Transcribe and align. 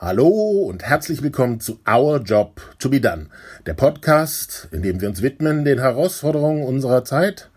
Hallo 0.00 0.28
und 0.28 0.84
herzlich 0.84 1.24
willkommen 1.24 1.58
zu 1.58 1.80
Our 1.84 2.20
Job 2.20 2.60
to 2.78 2.88
be 2.88 3.00
Done, 3.00 3.26
der 3.66 3.74
Podcast, 3.74 4.68
in 4.70 4.82
dem 4.82 5.00
wir 5.00 5.08
uns 5.08 5.22
widmen 5.22 5.64
den 5.64 5.80
Herausforderungen 5.80 6.62
unserer 6.62 7.04
Zeit, 7.04 7.50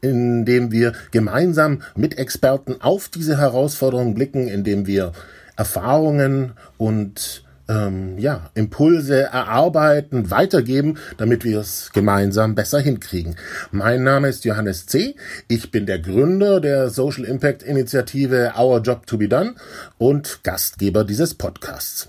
in 0.00 0.44
dem 0.44 0.70
wir 0.70 0.92
gemeinsam 1.10 1.82
mit 1.96 2.16
Experten 2.16 2.80
auf 2.80 3.08
diese 3.08 3.36
Herausforderungen 3.38 4.14
blicken, 4.14 4.46
in 4.46 4.62
dem 4.62 4.86
wir 4.86 5.10
Erfahrungen 5.56 6.52
und 6.76 7.42
ähm, 7.68 8.18
ja, 8.18 8.50
Impulse 8.54 9.22
erarbeiten, 9.22 10.30
weitergeben, 10.30 10.98
damit 11.18 11.44
wir 11.44 11.60
es 11.60 11.90
gemeinsam 11.92 12.54
besser 12.54 12.80
hinkriegen. 12.80 13.36
Mein 13.70 14.02
Name 14.02 14.28
ist 14.28 14.44
Johannes 14.44 14.86
C. 14.86 15.14
Ich 15.48 15.70
bin 15.70 15.86
der 15.86 15.98
Gründer 15.98 16.60
der 16.60 16.88
Social 16.88 17.24
Impact 17.24 17.62
Initiative 17.62 18.54
Our 18.58 18.80
Job 18.80 19.06
to 19.06 19.18
be 19.18 19.28
Done 19.28 19.54
und 19.98 20.40
Gastgeber 20.42 21.04
dieses 21.04 21.34
Podcasts. 21.34 22.08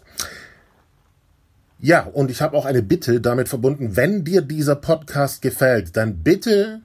Ja, 1.82 2.02
und 2.02 2.30
ich 2.30 2.41
habe 2.41 2.57
auch 2.57 2.66
eine 2.66 2.84
Bitte 2.84 3.21
damit 3.21 3.48
verbunden, 3.48 3.96
wenn 3.96 4.26
dir 4.26 4.41
dieser 4.41 4.76
Podcast 4.76 5.41
gefällt, 5.41 5.96
dann 5.96 6.18
bitte 6.23 6.82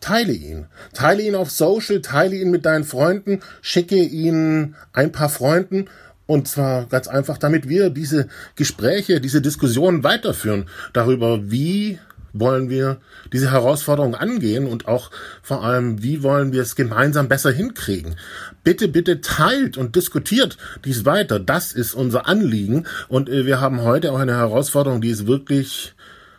Teile 0.00 0.32
ihn. 0.32 0.66
Teile 0.92 1.22
ihn 1.22 1.34
auf 1.34 1.50
Social, 1.50 2.02
teile 2.02 2.36
ihn 2.36 2.50
mit 2.50 2.66
deinen 2.66 2.84
Freunden, 2.84 3.40
schicke 3.62 3.96
ihn 3.96 4.74
ein 4.92 5.12
paar 5.12 5.30
Freunden 5.30 5.86
und 6.26 6.48
zwar 6.48 6.86
ganz 6.86 7.08
einfach, 7.08 7.38
damit 7.38 7.68
wir 7.68 7.90
diese 7.90 8.28
Gespräche, 8.56 9.20
diese 9.20 9.40
Diskussionen 9.40 10.04
weiterführen 10.04 10.66
darüber, 10.92 11.50
wie 11.50 11.98
wollen 12.40 12.68
wir 12.68 12.98
diese 13.32 13.50
Herausforderung 13.50 14.14
angehen 14.14 14.66
und 14.66 14.88
auch 14.88 15.10
vor 15.42 15.64
allem, 15.64 16.02
wie 16.02 16.22
wollen 16.22 16.52
wir 16.52 16.62
es 16.62 16.76
gemeinsam 16.76 17.28
besser 17.28 17.50
hinkriegen. 17.50 18.16
Bitte, 18.62 18.88
bitte 18.88 19.20
teilt 19.20 19.76
und 19.78 19.96
diskutiert 19.96 20.58
dies 20.84 21.04
weiter. 21.04 21.40
Das 21.40 21.72
ist 21.72 21.94
unser 21.94 22.26
Anliegen 22.26 22.84
und 23.08 23.28
äh, 23.28 23.46
wir 23.46 23.60
haben 23.60 23.82
heute 23.82 24.12
auch 24.12 24.18
eine 24.18 24.36
Herausforderung, 24.36 25.00
die 25.00 25.10
ist 25.10 25.26
wirklich 25.26 25.94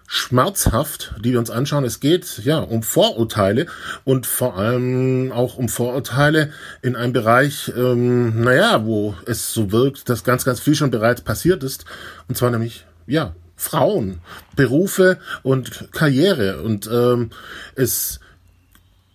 schmerzhaft, 0.08 1.14
die 1.20 1.34
wir 1.34 1.40
uns 1.40 1.50
anschauen. 1.50 1.84
Es 1.84 2.00
geht 2.00 2.40
ja 2.40 2.60
um 2.60 2.82
Vorurteile 2.82 3.68
und 4.06 4.26
vor 4.26 4.58
allem 4.58 5.32
auch 5.34 5.58
um 5.58 5.68
Vorurteile 5.68 6.52
in 6.82 6.96
einem 6.96 7.14
Bereich, 7.14 7.72
ähm, 7.76 8.42
naja, 8.42 8.86
wo 8.86 9.16
es 9.26 9.54
so 9.54 9.72
wirkt, 9.72 10.10
dass 10.10 10.24
ganz, 10.24 10.46
ganz 10.46 10.62
viel 10.62 10.76
schon 10.76 10.92
bereits 10.92 11.22
passiert 11.22 11.62
ist. 11.62 11.86
Und 12.30 12.38
zwar 12.38 12.50
nämlich, 12.52 12.86
ja, 13.06 13.36
Frauen, 13.58 14.22
Berufe 14.56 15.18
und 15.44 15.90
Karriere. 15.92 16.62
Und 16.62 16.88
ähm, 16.92 17.32
es 17.76 18.22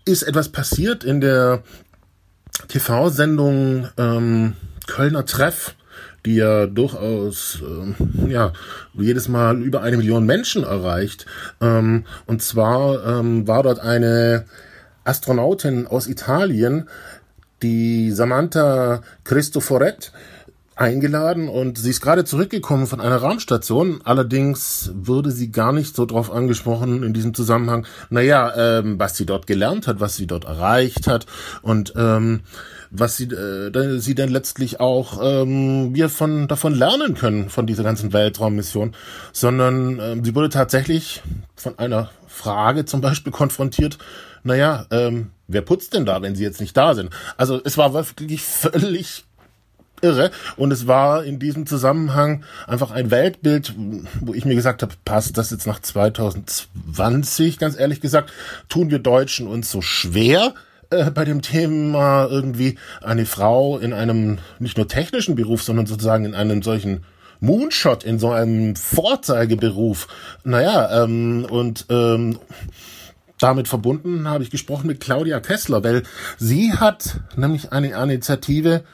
ist 0.05 0.25
etwas 0.25 0.51
passiert 0.51 1.05
in 1.05 1.21
der 1.21 1.63
TV-Sendung 2.69 3.89
ähm, 3.97 4.55
Kölner 4.87 5.25
Treff 5.25 5.75
die 6.25 6.37
ja 6.37 6.67
durchaus 6.67 7.59
ähm, 7.63 7.95
ja 8.29 8.53
jedes 8.95 9.29
Mal 9.29 9.61
über 9.61 9.83
eine 9.83 9.97
Million 9.97 10.25
Menschen 10.25 10.65
erreicht. 10.65 11.27
Ähm, 11.61 12.05
und 12.27 12.43
zwar 12.43 13.05
ähm, 13.07 13.47
war 13.49 13.63
dort 13.63 13.81
eine 13.81 14.45
Astronautin 15.05 15.87
aus 15.87 16.07
Italien, 16.07 16.89
die 17.63 18.11
Samantha 18.13 19.03
Cristoforet, 19.25 20.13
eingeladen 20.83 21.49
und 21.49 21.79
sie 21.79 21.91
ist 21.91 22.01
gerade 22.01 22.25
zurückgekommen 22.25 22.87
von 22.87 23.01
einer 23.01 23.17
Raumstation. 23.17 24.01
Allerdings 24.05 24.91
wurde 24.95 25.31
sie 25.31 25.53
gar 25.53 25.73
nicht 25.73 25.95
so 25.95 26.07
drauf 26.07 26.33
angesprochen 26.33 27.03
in 27.03 27.13
diesem 27.13 27.35
Zusammenhang, 27.35 27.87
naja, 28.11 28.53
ähm, 28.57 28.99
was 28.99 29.17
sie 29.17 29.27
dort 29.27 29.47
gelernt 29.47 29.87
hat, 29.87 30.01
was 30.01 30.17
sie 30.17 30.27
dort 30.27 30.45
erreicht 30.45 31.07
hat 31.07 31.27
und 31.63 31.93
ähm, 31.97 32.41
was 32.93 33.17
sie, 33.17 33.25
äh, 33.25 33.99
sie 33.99 34.15
dann 34.15 34.29
letztlich 34.29 34.79
auch 34.79 35.19
ähm, 35.23 35.95
wir 35.95 36.11
von 36.11 36.47
davon 36.47 36.75
lernen 36.75 37.15
können 37.15 37.49
von 37.49 37.67
dieser 37.67 37.83
ganzen 37.83 38.13
Weltraummission, 38.13 38.95
sondern 39.33 39.99
ähm, 39.99 40.25
sie 40.25 40.35
wurde 40.35 40.51
tatsächlich 40.51 41.23
von 41.57 41.79
einer 41.79 42.11
Frage 42.27 42.85
zum 42.85 43.01
Beispiel 43.01 43.33
konfrontiert. 43.33 43.99
Naja, 44.45 44.87
ähm, 44.91 45.31
wer 45.49 45.63
putzt 45.63 45.95
denn 45.95 46.05
da, 46.05 46.21
wenn 46.21 46.37
sie 46.37 46.43
jetzt 46.43 46.61
nicht 46.61 46.77
da 46.77 46.95
sind? 46.95 47.11
Also 47.37 47.61
es 47.65 47.79
war 47.79 47.95
wirklich 47.95 48.43
völlig 48.43 49.25
irre. 50.03 50.31
Und 50.57 50.73
es 50.73 50.87
war 50.87 51.25
in 51.25 51.39
diesem 51.39 51.65
Zusammenhang 51.65 52.45
einfach 52.67 52.91
ein 52.91 53.11
Weltbild, 53.11 53.75
wo 54.21 54.35
ich 54.35 54.45
mir 54.45 54.55
gesagt 54.55 54.83
habe, 54.83 54.93
passt 55.05 55.39
das 55.39 55.51
jetzt 55.51 55.67
nach 55.67 55.81
2020, 55.81 57.59
ganz 57.59 57.79
ehrlich 57.79 58.01
gesagt, 58.01 58.33
tun 58.69 58.91
wir 58.91 58.99
Deutschen 58.99 59.47
uns 59.47 59.71
so 59.71 59.81
schwer, 59.81 60.55
äh, 60.93 61.11
bei 61.11 61.25
dem 61.25 61.43
Thema 61.43 62.27
irgendwie 62.27 62.79
eine 63.01 63.27
Frau 63.27 63.79
in 63.79 63.93
einem 63.93 64.39
nicht 64.59 64.77
nur 64.77 64.89
technischen 64.89 65.35
Beruf, 65.35 65.63
sondern 65.63 65.87
sozusagen 65.87 66.25
in 66.25 66.35
einem 66.35 66.63
solchen 66.63 67.05
Moonshot, 67.41 68.05
in 68.05 68.19
so 68.19 68.31
einem 68.31 68.77
Vorzeigeberuf. 68.77 70.07
Naja, 70.45 71.03
ähm, 71.03 71.47
und 71.51 71.87
ähm, 71.91 72.39
damit 73.39 73.67
verbunden 73.67 74.29
habe 74.29 74.45
ich 74.45 74.51
gesprochen 74.51 74.87
mit 74.87 75.01
Claudia 75.01 75.41
Kessler, 75.41 75.83
weil 75.83 76.05
sie 76.39 76.73
hat 76.73 77.21
nämlich 77.37 77.73
eine 77.73 77.91
Initiative 77.91 78.85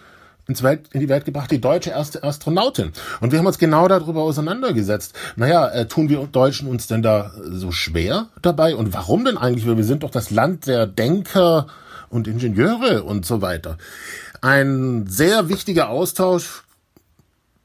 ins 0.49 0.63
Welt, 0.63 0.89
in 0.93 1.01
die 1.01 1.11
Welt 1.11 1.27
gebracht, 1.27 1.51
die 1.51 1.61
deutsche 1.61 1.91
erste 1.91 2.25
Astronautin. 2.25 2.93
Und 3.21 3.33
wir 3.33 3.39
haben 3.39 3.47
uns 3.47 3.59
genau 3.59 3.87
darüber 3.87 4.23
auseinandergesetzt. 4.23 5.15
Naja, 5.37 5.69
äh, 5.69 5.87
tun 5.87 6.09
wir 6.09 6.27
Deutschen 6.33 6.69
uns 6.69 6.87
denn 6.87 7.03
da 7.03 7.33
so 7.45 7.71
schwer 7.71 8.29
dabei? 8.41 8.75
Und 8.75 8.95
warum 8.95 9.27
denn 9.27 9.37
eigentlich? 9.37 9.67
Weil 9.67 9.77
wir 9.77 9.85
sind 9.85 10.03
doch 10.03 10.11
das 10.11 10.31
Land 10.31 10.67
der 10.67 10.87
Denker, 10.87 11.67
und 12.11 12.29
Ingenieure 12.29 13.03
und 13.05 13.27
so 13.27 13.43
weiter. 13.43 13.79
Ein 14.41 15.07
sehr 15.07 15.49
wichtiger 15.49 15.89
Austausch. 15.89 16.63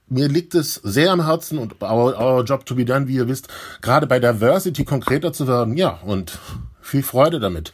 Mir 0.08 0.28
liegt 0.28 0.54
es 0.54 0.76
sehr 0.76 1.12
am 1.12 1.26
Herzen 1.26 1.58
und 1.58 1.82
our, 1.82 2.20
our 2.20 2.44
job 2.44 2.66
to 2.66 2.76
be 2.76 2.86
done, 2.86 3.08
wie 3.08 3.16
ihr 3.16 3.28
wisst, 3.28 3.48
gerade 3.82 4.06
bei 4.06 4.20
Diversity 4.20 4.86
konkreter 4.86 5.34
zu 5.34 5.48
werden. 5.48 5.76
Ja, 5.76 6.00
und 6.06 6.40
viel 6.82 7.04
Freude 7.04 7.40
damit. 7.40 7.72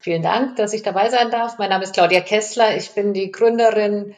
Vielen 0.00 0.22
Dank, 0.22 0.56
dass 0.56 0.72
ich 0.72 0.82
dabei 0.82 1.10
sein 1.10 1.30
darf. 1.30 1.58
Mein 1.58 1.70
Name 1.70 1.84
ist 1.84 1.94
Claudia 1.94 2.20
Kessler. 2.20 2.76
Ich 2.76 2.92
bin 2.92 3.14
die 3.14 3.32
Gründerin 3.32 4.14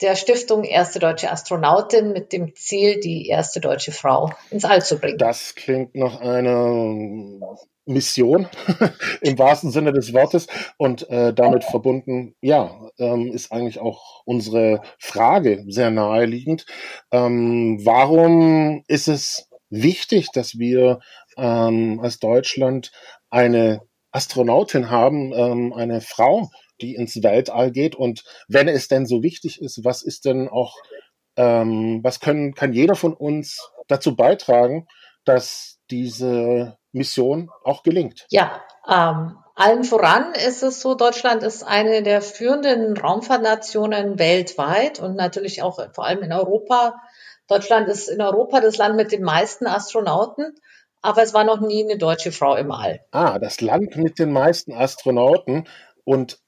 der 0.00 0.16
Stiftung 0.16 0.64
Erste 0.64 0.98
Deutsche 0.98 1.30
Astronautin 1.30 2.12
mit 2.12 2.32
dem 2.32 2.54
Ziel, 2.54 3.00
die 3.00 3.28
erste 3.28 3.60
deutsche 3.60 3.92
Frau 3.92 4.32
ins 4.50 4.64
All 4.64 4.82
zu 4.82 4.98
bringen. 4.98 5.18
Das 5.18 5.54
klingt 5.54 5.94
nach 5.94 6.20
einer 6.20 7.58
Mission 7.90 8.48
im 9.20 9.38
wahrsten 9.38 9.70
Sinne 9.70 9.92
des 9.92 10.12
Wortes 10.12 10.46
und 10.78 11.08
äh, 11.10 11.34
damit 11.34 11.64
verbunden, 11.64 12.34
ja, 12.40 12.90
ähm, 12.98 13.32
ist 13.32 13.52
eigentlich 13.52 13.78
auch 13.78 14.22
unsere 14.24 14.80
Frage 14.98 15.64
sehr 15.68 15.90
naheliegend. 15.90 16.66
Ähm, 17.10 17.80
warum 17.84 18.84
ist 18.86 19.08
es 19.08 19.48
wichtig, 19.68 20.28
dass 20.32 20.58
wir 20.58 21.00
ähm, 21.36 22.00
als 22.02 22.18
Deutschland 22.18 22.92
eine 23.28 23.82
Astronautin 24.12 24.90
haben, 24.90 25.32
ähm, 25.32 25.72
eine 25.72 26.00
Frau, 26.00 26.50
die 26.80 26.94
ins 26.94 27.22
Weltall 27.22 27.72
geht? 27.72 27.94
Und 27.94 28.24
wenn 28.48 28.68
es 28.68 28.88
denn 28.88 29.06
so 29.06 29.22
wichtig 29.22 29.60
ist, 29.60 29.84
was 29.84 30.02
ist 30.02 30.24
denn 30.24 30.48
auch, 30.48 30.76
ähm, 31.36 32.00
was 32.02 32.20
können, 32.20 32.54
kann 32.54 32.72
jeder 32.72 32.94
von 32.94 33.14
uns 33.14 33.70
dazu 33.88 34.16
beitragen, 34.16 34.86
dass 35.24 35.78
diese 35.90 36.78
Mission 36.92 37.50
auch 37.64 37.82
gelingt. 37.82 38.26
Ja, 38.30 38.62
ähm, 38.88 39.36
allen 39.54 39.84
voran 39.84 40.32
ist 40.34 40.62
es 40.62 40.80
so, 40.80 40.94
Deutschland 40.94 41.42
ist 41.42 41.62
eine 41.62 42.02
der 42.02 42.22
führenden 42.22 42.96
Raumfahrtnationen 42.96 44.18
weltweit 44.18 45.00
und 45.00 45.16
natürlich 45.16 45.62
auch 45.62 45.78
vor 45.92 46.06
allem 46.06 46.22
in 46.22 46.32
Europa. 46.32 46.94
Deutschland 47.46 47.88
ist 47.88 48.08
in 48.08 48.22
Europa 48.22 48.60
das 48.60 48.78
Land 48.78 48.96
mit 48.96 49.12
den 49.12 49.22
meisten 49.22 49.66
Astronauten, 49.66 50.54
aber 51.02 51.22
es 51.22 51.34
war 51.34 51.44
noch 51.44 51.60
nie 51.60 51.84
eine 51.84 51.98
deutsche 51.98 52.32
Frau 52.32 52.56
im 52.56 52.70
All. 52.70 53.00
Ah, 53.10 53.38
das 53.38 53.60
Land 53.60 53.96
mit 53.96 54.18
den 54.18 54.32
meisten 54.32 54.72
Astronauten 54.72 55.66
und 56.04 56.38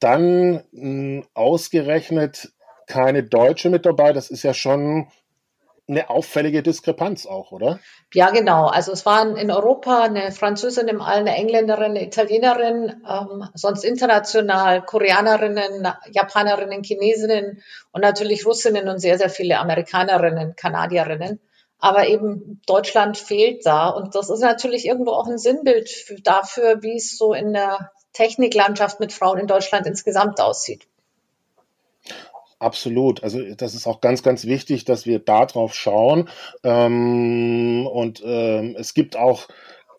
dann 0.00 0.64
mh, 0.72 0.72
hm, 0.72 1.26
ausgerechnet 1.34 2.52
keine 2.86 3.22
Deutsche 3.22 3.70
mit 3.70 3.86
dabei. 3.86 4.12
Das 4.12 4.30
ist 4.30 4.42
ja 4.42 4.52
schon 4.52 5.08
eine 5.90 6.08
auffällige 6.08 6.62
Diskrepanz 6.62 7.26
auch, 7.26 7.52
oder? 7.52 7.80
Ja, 8.14 8.30
genau. 8.30 8.66
Also 8.66 8.92
es 8.92 9.04
waren 9.04 9.36
in 9.36 9.50
Europa 9.50 10.02
eine 10.02 10.32
Französin 10.32 10.88
im 10.88 11.00
All, 11.00 11.18
eine 11.18 11.34
Engländerin, 11.34 11.92
eine 11.92 12.04
Italienerin, 12.04 13.02
ähm, 13.08 13.48
sonst 13.54 13.84
international 13.84 14.82
Koreanerinnen, 14.82 15.88
Japanerinnen, 16.10 16.82
Chinesinnen 16.82 17.62
und 17.92 18.00
natürlich 18.00 18.46
Russinnen 18.46 18.88
und 18.88 19.00
sehr, 19.00 19.18
sehr 19.18 19.30
viele 19.30 19.58
Amerikanerinnen, 19.58 20.56
Kanadierinnen. 20.56 21.40
Aber 21.78 22.06
eben 22.06 22.60
Deutschland 22.66 23.16
fehlt 23.16 23.64
da. 23.64 23.88
Und 23.88 24.14
das 24.14 24.30
ist 24.30 24.40
natürlich 24.40 24.86
irgendwo 24.86 25.12
auch 25.12 25.26
ein 25.26 25.38
Sinnbild 25.38 25.90
dafür, 26.24 26.82
wie 26.82 26.96
es 26.96 27.16
so 27.16 27.32
in 27.32 27.52
der 27.54 27.90
Techniklandschaft 28.12 29.00
mit 29.00 29.12
Frauen 29.12 29.38
in 29.38 29.46
Deutschland 29.46 29.86
insgesamt 29.86 30.40
aussieht. 30.40 30.86
Absolut. 32.60 33.22
Also 33.22 33.40
das 33.54 33.74
ist 33.74 33.86
auch 33.86 34.02
ganz, 34.02 34.22
ganz 34.22 34.44
wichtig, 34.44 34.84
dass 34.84 35.06
wir 35.06 35.18
da 35.18 35.46
drauf 35.46 35.74
schauen. 35.74 36.28
Ähm, 36.62 37.86
und 37.90 38.22
ähm, 38.22 38.76
es 38.78 38.92
gibt 38.92 39.16
auch 39.16 39.48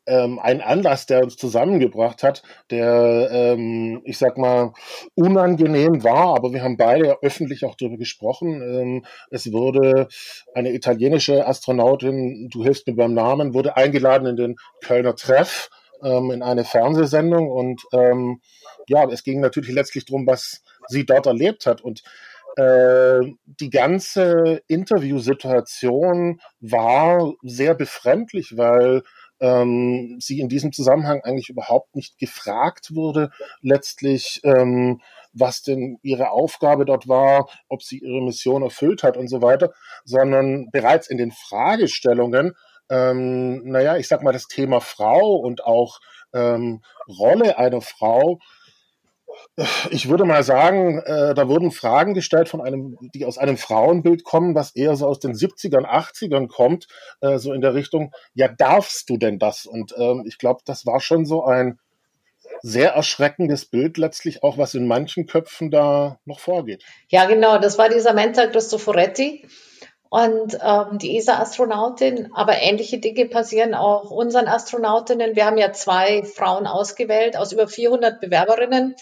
ähm, 0.06 0.38
ein 0.38 0.62
Anlass, 0.62 1.08
der 1.08 1.24
uns 1.24 1.38
zusammengebracht 1.38 2.22
hat, 2.22 2.44
der, 2.70 3.30
ähm, 3.32 4.02
ich 4.06 4.20
sag 4.20 4.38
mal, 4.38 4.74
unangenehm 5.16 6.04
war, 6.04 6.36
aber 6.36 6.54
wir 6.54 6.62
haben 6.64 6.78
beide 6.78 7.18
öffentlich 7.24 7.66
auch 7.66 7.76
darüber 7.76 7.98
gesprochen. 7.98 8.62
Ähm, 8.62 9.06
es 9.32 9.52
wurde 9.52 10.08
eine 10.54 10.72
italienische 10.72 11.48
Astronautin, 11.48 12.50
du 12.52 12.64
hilfst 12.64 12.86
mir 12.86 12.96
beim 12.96 13.16
Namen, 13.16 13.56
wurde 13.56 13.76
eingeladen 13.76 14.28
in 14.28 14.36
den 14.36 14.56
Kölner 14.84 15.16
Treff 15.16 15.70
ähm, 16.04 16.30
in 16.32 16.44
eine 16.44 16.64
Fernsehsendung 16.64 17.50
und 17.50 17.82
ähm, 17.94 18.42
ja, 18.88 19.04
es 19.10 19.24
ging 19.24 19.40
natürlich 19.40 19.72
letztlich 19.72 20.06
darum, 20.06 20.28
was 20.28 20.62
sie 20.88 21.06
dort 21.06 21.26
erlebt 21.26 21.66
hat 21.66 21.82
und 21.82 22.04
die 22.58 23.70
ganze 23.70 24.62
Interviewsituation 24.68 26.42
war 26.60 27.34
sehr 27.44 27.76
befremdlich, 27.76 28.58
weil 28.58 29.04
ähm, 29.42 30.18
sie 30.20 30.40
in 30.40 30.48
diesem 30.48 30.72
Zusammenhang 30.72 31.22
eigentlich 31.24 31.50
überhaupt 31.50 31.96
nicht 31.96 32.18
gefragt 32.20 32.94
wurde, 32.94 33.32
letztlich, 33.62 34.40
ähm, 34.44 35.02
was 35.34 35.64
denn 35.64 35.98
ihre 36.04 36.30
Aufgabe 36.30 36.86
dort 36.86 37.08
war, 37.08 37.50
ob 37.68 37.82
sie 37.82 38.00
ihre 38.00 38.22
Mission 38.22 38.62
erfüllt 38.62 39.02
hat 39.04 39.18
und 39.18 39.28
so 39.28 39.42
weiter, 39.42 39.74
sondern 40.06 40.70
bereits 40.72 41.10
in 41.10 41.18
den 41.18 41.32
Fragestellungen, 41.32 42.54
ähm, 42.90 43.64
naja, 43.64 43.98
ich 43.98 44.08
sag 44.08 44.22
mal, 44.22 44.34
das 44.34 44.48
Thema 44.48 44.80
Frau 44.80 45.36
und 45.36 45.64
auch 45.64 46.00
ähm, 46.34 46.82
Rolle 47.08 47.58
einer 47.58 47.82
Frau 47.82 48.40
ich 49.90 50.10
würde 50.10 50.26
mal 50.26 50.44
sagen, 50.44 51.00
äh, 51.00 51.34
da 51.34 51.48
wurden 51.48 51.72
Fragen 51.72 52.14
gestellt 52.14 52.50
von 52.50 52.62
einem, 52.62 52.98
die 53.14 53.26
aus 53.26 53.38
einem 53.38 53.58
Frauenbild 53.58 54.24
kommen, 54.24 54.56
was 54.56 54.76
eher 54.76 54.96
so 54.96 55.08
aus 55.08 55.20
den 55.20 55.34
70ern, 55.34 55.86
80ern 55.86 56.48
kommt, 56.48 56.88
äh, 57.22 57.38
so 57.38 57.54
in 57.54 57.62
der 57.62 57.74
Richtung, 57.74 58.14
ja, 58.34 58.48
darfst 58.48 59.10
du 59.10 59.18
denn 59.18 59.40
das? 59.40 59.66
Und 59.66 59.94
ähm, 59.98 60.24
ich 60.26 60.38
glaube, 60.38 60.62
das 60.66 60.86
war 60.86 61.00
schon 61.00 61.26
so 61.26 61.44
ein 61.44 61.80
sehr 62.62 62.92
erschreckendes 62.92 63.66
Bild 63.66 63.98
letztlich 63.98 64.44
auch, 64.44 64.58
was 64.58 64.74
in 64.74 64.88
manchen 64.88 65.26
Köpfen 65.26 65.72
da 65.72 66.20
noch 66.26 66.40
vorgeht. 66.40 66.84
Ja, 67.10 67.26
genau, 67.26 67.58
das 67.58 67.78
war 67.78 67.90
dieser 67.90 68.14
Mentor 68.14 68.48
Cristoforetti 68.48 69.48
und 70.10 70.60
ähm, 70.62 70.98
die 70.98 71.18
ESA-Astronautin. 71.18 72.32
Aber 72.34 72.62
ähnliche 72.62 73.00
Dinge 73.00 73.26
passieren 73.28 73.74
auch 73.74 74.12
unseren 74.12 74.48
Astronautinnen. 74.48 75.36
Wir 75.36 75.46
haben 75.46 75.58
ja 75.58 75.72
zwei 75.72 76.24
Frauen 76.24 76.68
ausgewählt 76.68 77.38
aus 77.38 77.52
über 77.52 77.68
400 77.68 78.20
Bewerberinnen 78.20 78.96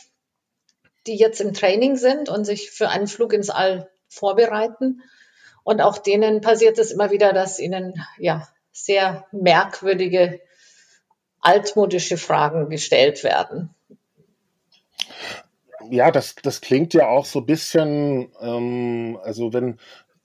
die 1.08 1.16
jetzt 1.16 1.42
im 1.42 1.54
Training 1.54 1.96
sind 1.96 2.30
und 2.30 2.46
sich 2.46 2.72
für 2.72 2.90
einen 2.90 3.08
Flug 3.08 3.34
ins 3.34 3.50
All 3.50 3.90
vorbereiten. 4.08 5.02
Und 5.64 5.82
auch 5.82 5.98
denen 5.98 6.42
passiert 6.42 6.80
es 6.80 6.92
immer 6.92 7.12
wieder, 7.12 7.34
dass 7.34 7.60
ihnen 7.60 8.04
ja 8.18 8.48
sehr 8.72 9.26
merkwürdige, 9.32 10.40
altmodische 11.42 12.18
Fragen 12.18 12.70
gestellt 12.70 13.24
werden. 13.24 13.74
Ja, 15.90 16.12
das, 16.12 16.36
das 16.36 16.62
klingt 16.62 16.94
ja 16.94 17.08
auch 17.08 17.26
so 17.26 17.40
ein 17.40 17.46
bisschen, 17.46 18.32
ähm, 18.42 19.18
also 19.24 19.54
wenn, 19.54 19.80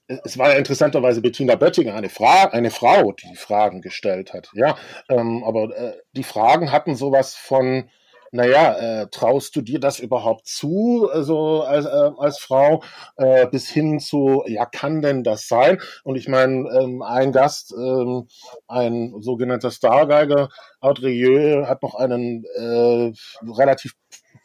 es 0.06 0.37
war 0.37 0.50
ja 0.50 0.56
interessanterweise 0.56 1.23
Bettina 1.23 1.55
Böttinger, 1.55 1.94
eine, 1.94 2.09
Fra 2.09 2.44
eine 2.47 2.71
Frau, 2.71 3.12
die 3.12 3.37
Fragen 3.37 3.81
gestellt 3.81 4.32
hat. 4.32 4.50
Ja, 4.55 4.76
ähm, 5.09 5.43
aber 5.44 5.76
äh, 5.76 5.97
die 6.12 6.25
Fragen 6.25 6.73
hatten 6.73 6.97
sowas 6.97 7.35
von, 7.35 7.88
naja, 8.34 9.02
äh, 9.02 9.06
traust 9.12 9.54
du 9.54 9.62
dir 9.62 9.78
das 9.78 10.00
überhaupt 10.00 10.48
zu, 10.48 11.08
also 11.08 11.62
als, 11.62 11.86
äh, 11.86 12.10
als 12.19 12.40
Frau, 12.40 12.82
äh, 13.16 13.46
bis 13.46 13.69
hin 13.69 14.00
zu, 14.00 14.42
ja, 14.46 14.66
kann 14.66 15.02
denn 15.02 15.22
das 15.22 15.46
sein? 15.46 15.81
Und 16.02 16.16
ich 16.16 16.26
meine, 16.26 16.69
ähm, 16.70 17.00
ein 17.02 17.31
Gast, 17.31 17.72
ähm, 17.72 18.26
ein 18.66 19.14
sogenannter 19.20 19.70
Stargeiger, 19.70 20.48
Audrieux, 20.81 21.69
hat 21.69 21.84
noch 21.84 21.94
einen 21.94 22.44
äh, 22.56 23.12
relativ 23.48 23.94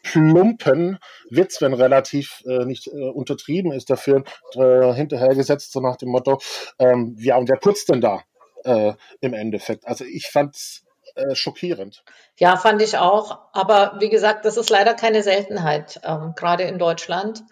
plumpen 0.04 0.98
Witz, 1.28 1.60
wenn 1.60 1.74
relativ 1.74 2.44
äh, 2.46 2.64
nicht 2.64 2.86
äh, 2.86 3.10
untertrieben 3.10 3.72
ist, 3.72 3.90
dafür 3.90 4.22
äh, 4.54 4.92
hinterhergesetzt, 4.94 5.72
so 5.72 5.80
nach 5.80 5.96
dem 5.96 6.10
Motto, 6.10 6.38
ähm, 6.78 7.16
ja, 7.18 7.36
und 7.36 7.48
wer 7.48 7.58
putzt 7.58 7.88
denn 7.88 8.00
da 8.00 8.22
äh, 8.62 8.92
im 9.20 9.34
Endeffekt? 9.34 9.84
Also 9.88 10.04
ich 10.04 10.28
fand's 10.28 10.84
äh, 11.14 11.34
schockierend. 11.34 12.02
Ja, 12.36 12.56
fand 12.56 12.82
ich 12.82 12.98
auch. 12.98 13.38
Aber 13.52 13.96
wie 13.98 14.08
gesagt, 14.08 14.44
das 14.44 14.56
ist 14.56 14.70
leider 14.70 14.94
keine 14.94 15.22
Seltenheit, 15.22 16.00
ähm, 16.04 16.34
gerade 16.36 16.64
in 16.64 16.78
Deutschland, 16.78 17.42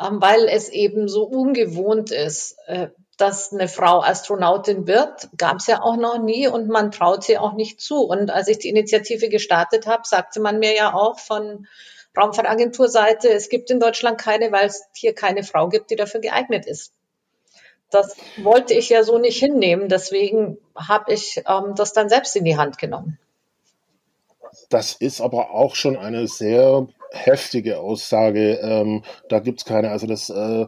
ähm, 0.00 0.20
weil 0.20 0.48
es 0.48 0.68
eben 0.68 1.08
so 1.08 1.24
ungewohnt 1.24 2.10
ist. 2.10 2.56
Äh, 2.66 2.88
dass 3.16 3.52
eine 3.52 3.68
Frau 3.68 4.00
Astronautin 4.00 4.86
wird, 4.86 5.28
gab 5.36 5.58
es 5.58 5.66
ja 5.66 5.82
auch 5.82 5.98
noch 5.98 6.18
nie 6.18 6.48
und 6.48 6.68
man 6.68 6.90
traut 6.90 7.22
sie 7.22 7.36
auch 7.36 7.52
nicht 7.52 7.78
zu. 7.78 8.00
Und 8.04 8.30
als 8.30 8.48
ich 8.48 8.58
die 8.58 8.70
Initiative 8.70 9.28
gestartet 9.28 9.86
habe, 9.86 10.04
sagte 10.06 10.40
man 10.40 10.58
mir 10.58 10.74
ja 10.74 10.94
auch 10.94 11.20
von 11.20 11.66
Raumfahrtagenturseite, 12.16 13.28
es 13.28 13.50
gibt 13.50 13.70
in 13.70 13.78
Deutschland 13.78 14.18
keine, 14.18 14.50
weil 14.52 14.68
es 14.68 14.84
hier 14.94 15.14
keine 15.14 15.42
Frau 15.42 15.68
gibt, 15.68 15.90
die 15.90 15.96
dafür 15.96 16.20
geeignet 16.20 16.64
ist 16.64 16.94
das 17.90 18.16
wollte 18.42 18.74
ich 18.74 18.88
ja 18.88 19.02
so 19.02 19.18
nicht 19.18 19.38
hinnehmen. 19.38 19.88
Deswegen 19.88 20.58
habe 20.76 21.12
ich 21.12 21.42
ähm, 21.46 21.74
das 21.76 21.92
dann 21.92 22.08
selbst 22.08 22.36
in 22.36 22.44
die 22.44 22.56
Hand 22.56 22.78
genommen. 22.78 23.18
Das 24.68 24.94
ist 24.94 25.20
aber 25.20 25.50
auch 25.50 25.74
schon 25.74 25.96
eine 25.96 26.26
sehr 26.26 26.86
heftige 27.12 27.80
Aussage. 27.80 28.60
Ähm, 28.62 29.02
da 29.28 29.40
gibt 29.40 29.60
es 29.60 29.64
keine, 29.64 29.90
also 29.90 30.06
das 30.06 30.30
äh, 30.30 30.66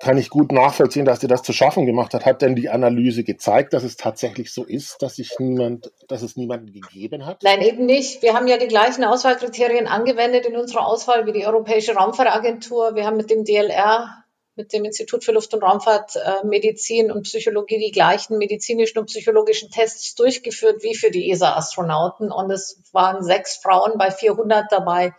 kann 0.00 0.18
ich 0.18 0.30
gut 0.30 0.50
nachvollziehen, 0.50 1.04
dass 1.04 1.20
dir 1.20 1.28
das 1.28 1.42
zu 1.42 1.52
schaffen 1.52 1.86
gemacht 1.86 2.12
hat. 2.12 2.26
Hat 2.26 2.42
denn 2.42 2.56
die 2.56 2.68
Analyse 2.68 3.22
gezeigt, 3.22 3.72
dass 3.72 3.84
es 3.84 3.96
tatsächlich 3.96 4.52
so 4.52 4.64
ist, 4.64 5.00
dass 5.00 5.16
sich 5.16 5.36
niemand, 5.38 5.92
dass 6.08 6.22
es 6.22 6.36
niemanden 6.36 6.72
gegeben 6.72 7.24
hat? 7.24 7.42
Nein, 7.44 7.62
eben 7.62 7.86
nicht. 7.86 8.20
Wir 8.20 8.34
haben 8.34 8.48
ja 8.48 8.58
die 8.58 8.66
gleichen 8.66 9.04
Auswahlkriterien 9.04 9.86
angewendet 9.86 10.44
in 10.44 10.56
unserer 10.56 10.86
Auswahl 10.86 11.24
wie 11.26 11.32
die 11.32 11.46
Europäische 11.46 11.94
Raumfahrtagentur. 11.94 12.96
Wir 12.96 13.06
haben 13.06 13.16
mit 13.16 13.30
dem 13.30 13.44
DLR 13.44 14.21
mit 14.54 14.72
dem 14.72 14.84
Institut 14.84 15.24
für 15.24 15.32
Luft- 15.32 15.54
und 15.54 15.62
Raumfahrtmedizin 15.62 17.08
äh, 17.08 17.12
und 17.12 17.22
Psychologie 17.22 17.78
die 17.78 17.90
gleichen 17.90 18.38
medizinischen 18.38 18.98
und 18.98 19.06
psychologischen 19.06 19.70
Tests 19.70 20.14
durchgeführt 20.14 20.82
wie 20.82 20.94
für 20.94 21.10
die 21.10 21.30
ESA-Astronauten. 21.30 22.30
Und 22.30 22.50
es 22.50 22.82
waren 22.92 23.22
sechs 23.22 23.56
Frauen 23.56 23.96
bei 23.96 24.10
400 24.10 24.70
dabei, 24.70 25.14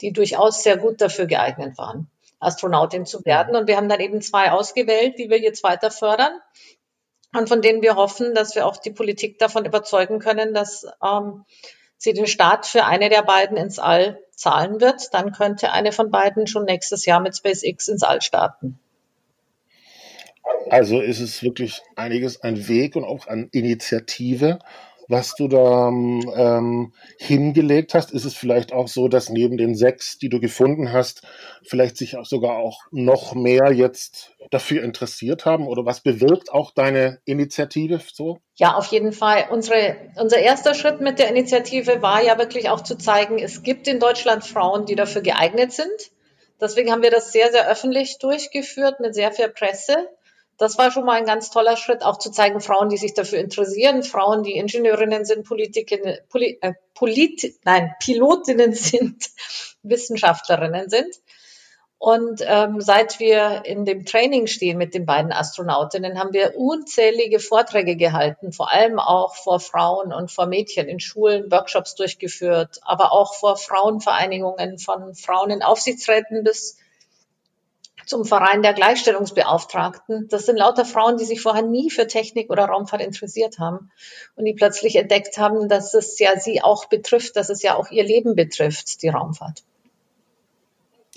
die 0.00 0.12
durchaus 0.12 0.62
sehr 0.62 0.76
gut 0.76 1.00
dafür 1.00 1.26
geeignet 1.26 1.76
waren, 1.78 2.08
Astronautin 2.38 3.06
zu 3.06 3.24
werden. 3.24 3.56
Und 3.56 3.66
wir 3.66 3.76
haben 3.76 3.88
dann 3.88 4.00
eben 4.00 4.20
zwei 4.20 4.52
ausgewählt, 4.52 5.18
die 5.18 5.30
wir 5.30 5.40
jetzt 5.40 5.64
weiter 5.64 5.90
fördern 5.90 6.32
und 7.32 7.48
von 7.48 7.62
denen 7.62 7.82
wir 7.82 7.96
hoffen, 7.96 8.34
dass 8.34 8.54
wir 8.54 8.66
auch 8.66 8.76
die 8.76 8.92
Politik 8.92 9.38
davon 9.38 9.64
überzeugen 9.64 10.20
können, 10.20 10.54
dass 10.54 10.86
ähm, 11.02 11.44
sie 11.96 12.12
den 12.12 12.26
Start 12.26 12.66
für 12.66 12.84
eine 12.84 13.08
der 13.08 13.22
beiden 13.22 13.56
ins 13.56 13.78
All 13.78 14.20
zahlen 14.30 14.80
wird, 14.80 15.14
dann 15.14 15.32
könnte 15.32 15.72
eine 15.72 15.92
von 15.92 16.10
beiden 16.10 16.46
schon 16.46 16.64
nächstes 16.64 17.06
Jahr 17.06 17.20
mit 17.20 17.36
SpaceX 17.36 17.88
ins 17.88 18.02
All 18.02 18.20
starten. 18.20 18.78
Also 20.70 21.00
ist 21.00 21.20
es 21.20 21.42
wirklich 21.42 21.82
einiges 21.96 22.42
an 22.42 22.68
Weg 22.68 22.96
und 22.96 23.04
auch 23.04 23.26
an 23.26 23.48
Initiative, 23.52 24.58
was 25.08 25.34
du 25.34 25.48
da 25.48 25.88
ähm, 25.88 26.92
hingelegt 27.18 27.94
hast? 27.94 28.12
Ist 28.12 28.24
es 28.24 28.34
vielleicht 28.34 28.72
auch 28.72 28.88
so, 28.88 29.08
dass 29.08 29.28
neben 29.28 29.56
den 29.56 29.74
sechs, 29.74 30.18
die 30.18 30.28
du 30.28 30.40
gefunden 30.40 30.92
hast, 30.92 31.22
vielleicht 31.62 31.96
sich 31.96 32.16
auch 32.16 32.26
sogar 32.26 32.56
auch 32.56 32.80
noch 32.90 33.34
mehr 33.34 33.72
jetzt 33.72 34.32
dafür 34.50 34.82
interessiert 34.82 35.44
haben? 35.44 35.66
Oder 35.66 35.84
was 35.84 36.00
bewirkt 36.00 36.52
auch 36.52 36.72
deine 36.72 37.20
Initiative 37.24 38.00
so? 38.12 38.38
Ja, 38.56 38.74
auf 38.74 38.86
jeden 38.86 39.12
Fall. 39.12 39.46
Unsere, 39.50 39.96
unser 40.16 40.38
erster 40.38 40.74
Schritt 40.74 41.00
mit 41.00 41.18
der 41.18 41.28
Initiative 41.28 42.02
war 42.02 42.22
ja 42.22 42.38
wirklich 42.38 42.68
auch 42.68 42.80
zu 42.80 42.96
zeigen, 42.96 43.38
es 43.38 43.62
gibt 43.62 43.88
in 43.88 44.00
Deutschland 44.00 44.44
Frauen, 44.44 44.86
die 44.86 44.96
dafür 44.96 45.22
geeignet 45.22 45.72
sind. 45.72 46.10
Deswegen 46.60 46.90
haben 46.90 47.02
wir 47.02 47.10
das 47.10 47.32
sehr, 47.32 47.52
sehr 47.52 47.68
öffentlich 47.68 48.18
durchgeführt 48.18 49.00
mit 49.00 49.14
sehr 49.14 49.30
viel 49.30 49.50
Presse 49.50 50.08
das 50.58 50.78
war 50.78 50.90
schon 50.90 51.04
mal 51.04 51.18
ein 51.18 51.26
ganz 51.26 51.50
toller 51.50 51.76
Schritt, 51.76 52.02
auch 52.02 52.18
zu 52.18 52.30
zeigen, 52.30 52.60
Frauen, 52.60 52.88
die 52.88 52.96
sich 52.96 53.14
dafür 53.14 53.38
interessieren, 53.38 54.02
Frauen, 54.02 54.42
die 54.42 54.56
Ingenieurinnen 54.56 55.24
sind, 55.24 55.46
Politikinnen, 55.46 56.18
Poli, 56.28 56.58
äh, 56.60 56.72
Polit, 56.94 57.58
nein, 57.64 57.94
Pilotinnen 58.00 58.72
sind, 58.74 59.26
Wissenschaftlerinnen 59.82 60.88
sind. 60.88 61.14
Und 61.98 62.42
ähm, 62.44 62.82
seit 62.82 63.20
wir 63.20 63.62
in 63.64 63.86
dem 63.86 64.04
Training 64.04 64.46
stehen 64.48 64.76
mit 64.76 64.92
den 64.92 65.06
beiden 65.06 65.32
Astronautinnen, 65.32 66.18
haben 66.18 66.34
wir 66.34 66.54
unzählige 66.56 67.40
Vorträge 67.40 67.96
gehalten, 67.96 68.52
vor 68.52 68.70
allem 68.70 68.98
auch 68.98 69.34
vor 69.34 69.60
Frauen 69.60 70.12
und 70.12 70.30
vor 70.30 70.46
Mädchen 70.46 70.88
in 70.88 71.00
Schulen, 71.00 71.50
Workshops 71.50 71.94
durchgeführt, 71.94 72.80
aber 72.82 73.12
auch 73.12 73.34
vor 73.34 73.56
Frauenvereinigungen 73.56 74.78
von 74.78 75.14
Frauen 75.14 75.50
in 75.50 75.62
Aufsichtsräten 75.62 76.44
bis 76.44 76.76
zum 78.06 78.24
Verein 78.24 78.62
der 78.62 78.72
Gleichstellungsbeauftragten. 78.72 80.28
Das 80.28 80.46
sind 80.46 80.56
lauter 80.56 80.84
Frauen, 80.84 81.16
die 81.16 81.24
sich 81.24 81.42
vorher 81.42 81.62
nie 81.62 81.90
für 81.90 82.06
Technik 82.06 82.50
oder 82.50 82.66
Raumfahrt 82.66 83.02
interessiert 83.02 83.58
haben 83.58 83.90
und 84.36 84.44
die 84.44 84.54
plötzlich 84.54 84.96
entdeckt 84.96 85.36
haben, 85.38 85.68
dass 85.68 85.92
es 85.92 86.18
ja 86.18 86.38
sie 86.38 86.62
auch 86.62 86.86
betrifft, 86.86 87.36
dass 87.36 87.50
es 87.50 87.62
ja 87.62 87.74
auch 87.74 87.90
ihr 87.90 88.04
Leben 88.04 88.36
betrifft, 88.36 89.02
die 89.02 89.08
Raumfahrt. 89.08 89.64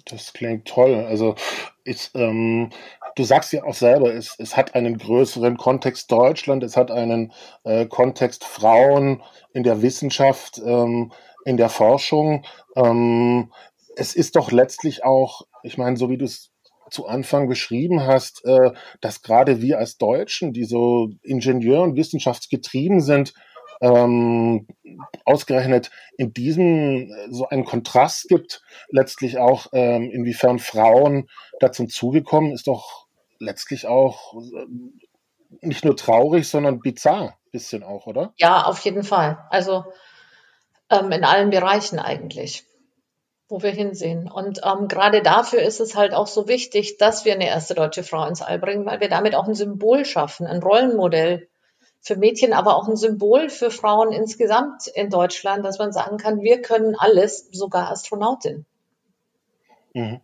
Das 0.05 0.33
klingt 0.33 0.67
toll. 0.67 1.05
Also 1.07 1.35
ist, 1.83 2.15
ähm, 2.15 2.71
du 3.15 3.23
sagst 3.23 3.53
ja 3.53 3.63
auch 3.63 3.73
selber, 3.75 4.13
es, 4.13 4.35
es 4.39 4.57
hat 4.57 4.75
einen 4.75 4.97
größeren 4.97 5.57
Kontext 5.57 6.11
Deutschland, 6.11 6.63
es 6.63 6.75
hat 6.75 6.89
einen 6.89 7.31
äh, 7.63 7.85
Kontext 7.85 8.43
Frauen 8.43 9.21
in 9.53 9.63
der 9.63 9.81
Wissenschaft, 9.81 10.59
ähm, 10.63 11.11
in 11.45 11.57
der 11.57 11.69
Forschung. 11.69 12.45
Ähm, 12.75 13.51
es 13.95 14.15
ist 14.15 14.35
doch 14.35 14.51
letztlich 14.51 15.03
auch, 15.03 15.45
ich 15.63 15.77
meine, 15.77 15.97
so 15.97 16.09
wie 16.09 16.17
du 16.17 16.25
es 16.25 16.48
zu 16.89 17.07
Anfang 17.07 17.47
beschrieben 17.47 18.05
hast, 18.05 18.45
äh, 18.45 18.71
dass 19.01 19.21
gerade 19.21 19.61
wir 19.61 19.77
als 19.77 19.97
Deutschen, 19.97 20.53
die 20.53 20.65
so 20.65 21.09
Ingenieur- 21.21 21.83
und 21.83 21.95
wissenschaftsgetrieben 21.95 23.01
sind, 23.01 23.33
ähm, 23.81 24.67
ausgerechnet 25.25 25.89
in 26.17 26.33
diesem 26.33 27.11
äh, 27.11 27.27
so 27.31 27.47
einen 27.47 27.65
Kontrast 27.65 28.27
gibt, 28.27 28.61
letztlich 28.89 29.37
auch 29.37 29.67
ähm, 29.73 30.09
inwiefern 30.11 30.59
Frauen 30.59 31.29
da 31.59 31.71
zum 31.71 31.89
Zuge 31.89 32.23
kommen, 32.23 32.51
ist 32.51 32.67
doch 32.67 33.07
letztlich 33.39 33.87
auch 33.87 34.33
äh, 34.35 34.65
nicht 35.61 35.85
nur 35.85 35.95
traurig, 35.95 36.47
sondern 36.47 36.79
bizarr, 36.79 37.37
bisschen 37.51 37.83
auch, 37.83 38.05
oder? 38.05 38.33
Ja, 38.37 38.63
auf 38.63 38.79
jeden 38.79 39.03
Fall. 39.03 39.39
Also 39.49 39.85
ähm, 40.89 41.11
in 41.11 41.23
allen 41.23 41.49
Bereichen 41.49 41.99
eigentlich, 41.99 42.65
wo 43.49 43.63
wir 43.63 43.71
hinsehen. 43.71 44.29
Und 44.31 44.61
ähm, 44.63 44.87
gerade 44.87 45.21
dafür 45.21 45.61
ist 45.61 45.79
es 45.79 45.95
halt 45.95 46.13
auch 46.13 46.27
so 46.27 46.47
wichtig, 46.47 46.97
dass 46.97 47.25
wir 47.25 47.33
eine 47.33 47.47
erste 47.47 47.73
deutsche 47.73 48.03
Frau 48.03 48.25
ins 48.25 48.41
All 48.41 48.59
bringen, 48.59 48.85
weil 48.85 48.99
wir 48.99 49.09
damit 49.09 49.35
auch 49.35 49.47
ein 49.47 49.55
Symbol 49.55 50.05
schaffen, 50.05 50.45
ein 50.45 50.61
Rollenmodell 50.61 51.47
für 51.99 52.15
Mädchen, 52.15 52.53
aber 52.53 52.77
auch 52.77 52.87
ein 52.87 52.95
Symbol 52.95 53.49
für 53.49 53.71
Frauen 53.71 54.13
insgesamt 54.13 54.87
in 54.87 55.09
Deutschland, 55.09 55.65
dass 55.65 55.79
man 55.79 55.91
sagen 55.91 56.17
kann, 56.17 56.41
wir 56.41 56.61
können 56.61 56.95
alles, 56.97 57.49
sogar 57.51 57.89
Astronautin. 57.91 58.65
Mhm. 59.93 60.21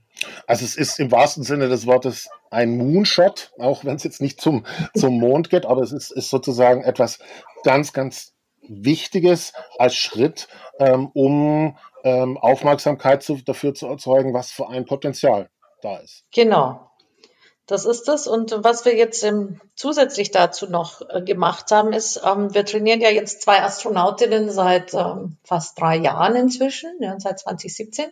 Also 0.48 0.63
es 0.63 0.77
ist 0.77 1.00
im 1.00 1.12
wahrsten 1.12 1.44
Sinne 1.44 1.67
des 1.67 1.86
Wortes 1.86 2.29
ein 2.50 2.77
Moonshot, 2.77 3.51
auch 3.60 3.84
wenn 3.84 3.96
es 3.96 4.03
jetzt 4.03 4.22
nicht 4.22 4.39
zum, 4.39 4.65
zum 4.96 5.13
Mond 5.20 5.50
geht, 5.50 5.65
aber 5.65 5.82
es 5.82 5.91
ist, 5.91 6.12
ist 6.12 6.29
sozusagen 6.29 6.84
etwas 6.84 7.20
ganz, 7.63 7.91
ganz 7.91 8.34
Wichtiges 8.67 9.53
als 9.77 9.96
Schritt, 9.96 10.48
ähm, 10.79 11.10
um 11.13 11.77
ähm, 12.05 12.38
Aufmerksamkeit 12.38 13.24
zu, 13.24 13.35
dafür 13.43 13.74
zu 13.74 13.88
erzeugen, 13.88 14.33
was 14.33 14.51
für 14.51 14.69
ein 14.69 14.85
Potenzial 14.85 15.50
da 15.81 15.97
ist. 15.97 16.24
Genau. 16.33 16.89
Das 17.67 17.85
ist 17.85 18.07
es. 18.07 18.27
Und 18.27 18.55
was 18.63 18.85
wir 18.85 18.95
jetzt 18.95 19.24
ähm, 19.24 19.59
zusätzlich 19.75 20.29
dazu 20.29 20.69
noch 20.69 21.01
äh, 21.09 21.21
gemacht 21.24 21.71
haben, 21.71 21.93
ist, 21.93 22.21
ähm, 22.24 22.53
wir 22.53 22.63
trainieren 22.63 23.01
ja 23.01 23.09
jetzt 23.09 23.41
zwei 23.41 23.62
Astronautinnen 23.63 24.51
seit 24.51 24.93
ähm, 24.93 25.38
fast 25.43 25.79
drei 25.79 25.97
Jahren 25.97 26.35
inzwischen, 26.35 26.91
ja, 27.00 27.19
seit 27.19 27.39
2017 27.39 28.05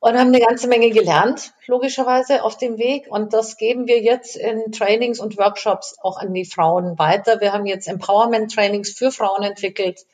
und 0.00 0.18
haben 0.18 0.28
eine 0.28 0.40
ganze 0.40 0.68
Menge 0.68 0.90
gelernt, 0.90 1.52
logischerweise 1.66 2.44
auf 2.44 2.56
dem 2.56 2.78
Weg. 2.78 3.06
Und 3.08 3.32
das 3.32 3.56
geben 3.56 3.86
wir 3.86 4.00
jetzt 4.00 4.36
in 4.36 4.70
Trainings 4.72 5.18
und 5.20 5.38
Workshops 5.38 5.96
auch 6.00 6.18
an 6.18 6.32
die 6.34 6.44
Frauen 6.44 6.98
weiter. 6.98 7.40
Wir 7.40 7.52
haben 7.52 7.66
jetzt 7.66 7.88
Empowerment-Trainings 7.88 8.92
für 8.92 9.10
Frauen 9.10 9.42
entwickelt, 9.42 10.04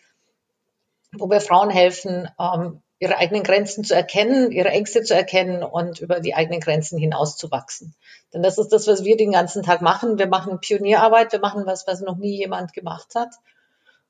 wo 1.18 1.30
wir 1.30 1.40
Frauen 1.40 1.70
helfen, 1.70 2.28
ähm, 2.38 2.82
ihre 2.98 3.18
eigenen 3.18 3.42
Grenzen 3.42 3.84
zu 3.84 3.94
erkennen, 3.94 4.50
ihre 4.50 4.70
Ängste 4.70 5.02
zu 5.02 5.14
erkennen 5.14 5.62
und 5.62 6.00
über 6.00 6.20
die 6.20 6.34
eigenen 6.34 6.60
Grenzen 6.60 6.98
hinauszuwachsen. 6.98 7.94
Denn 8.32 8.42
das 8.42 8.58
ist 8.58 8.68
das, 8.68 8.86
was 8.86 9.04
wir 9.04 9.16
den 9.16 9.32
ganzen 9.32 9.62
Tag 9.62 9.82
machen. 9.82 10.18
Wir 10.18 10.26
machen 10.26 10.60
Pionierarbeit, 10.60 11.32
wir 11.32 11.40
machen 11.40 11.64
was, 11.66 11.86
was 11.86 12.00
noch 12.00 12.16
nie 12.16 12.36
jemand 12.36 12.72
gemacht 12.72 13.14
hat. 13.14 13.34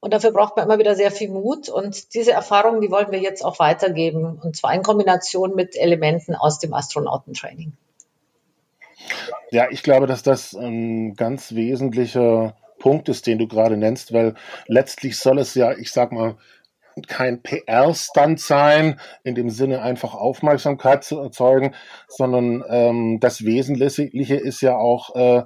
Und 0.00 0.12
dafür 0.12 0.32
braucht 0.32 0.56
man 0.56 0.66
immer 0.66 0.78
wieder 0.78 0.94
sehr 0.94 1.10
viel 1.10 1.30
Mut. 1.30 1.68
Und 1.68 2.14
diese 2.14 2.32
Erfahrung, 2.32 2.82
die 2.82 2.90
wollen 2.90 3.10
wir 3.10 3.20
jetzt 3.20 3.44
auch 3.44 3.58
weitergeben. 3.58 4.38
Und 4.42 4.54
zwar 4.54 4.74
in 4.74 4.82
Kombination 4.82 5.54
mit 5.54 5.76
Elementen 5.76 6.34
aus 6.34 6.58
dem 6.58 6.74
Astronautentraining. 6.74 7.72
Ja, 9.50 9.68
ich 9.70 9.82
glaube, 9.82 10.06
dass 10.06 10.22
das 10.22 10.54
ein 10.54 11.14
ganz 11.14 11.54
wesentlicher 11.54 12.54
Punkt 12.78 13.08
ist, 13.08 13.26
den 13.26 13.38
du 13.38 13.48
gerade 13.48 13.78
nennst, 13.78 14.12
weil 14.12 14.34
letztlich 14.66 15.18
soll 15.18 15.38
es 15.38 15.54
ja, 15.54 15.72
ich 15.72 15.90
sag 15.90 16.12
mal, 16.12 16.36
kein 17.08 17.42
PR-Stunt 17.42 18.40
sein, 18.40 19.00
in 19.22 19.34
dem 19.34 19.50
Sinne 19.50 19.82
einfach 19.82 20.14
Aufmerksamkeit 20.14 21.04
zu 21.04 21.18
erzeugen, 21.18 21.74
sondern 22.08 22.64
ähm, 22.68 23.20
das 23.20 23.44
Wesentliche 23.44 24.36
ist 24.36 24.60
ja 24.60 24.76
auch, 24.76 25.14
äh, 25.14 25.42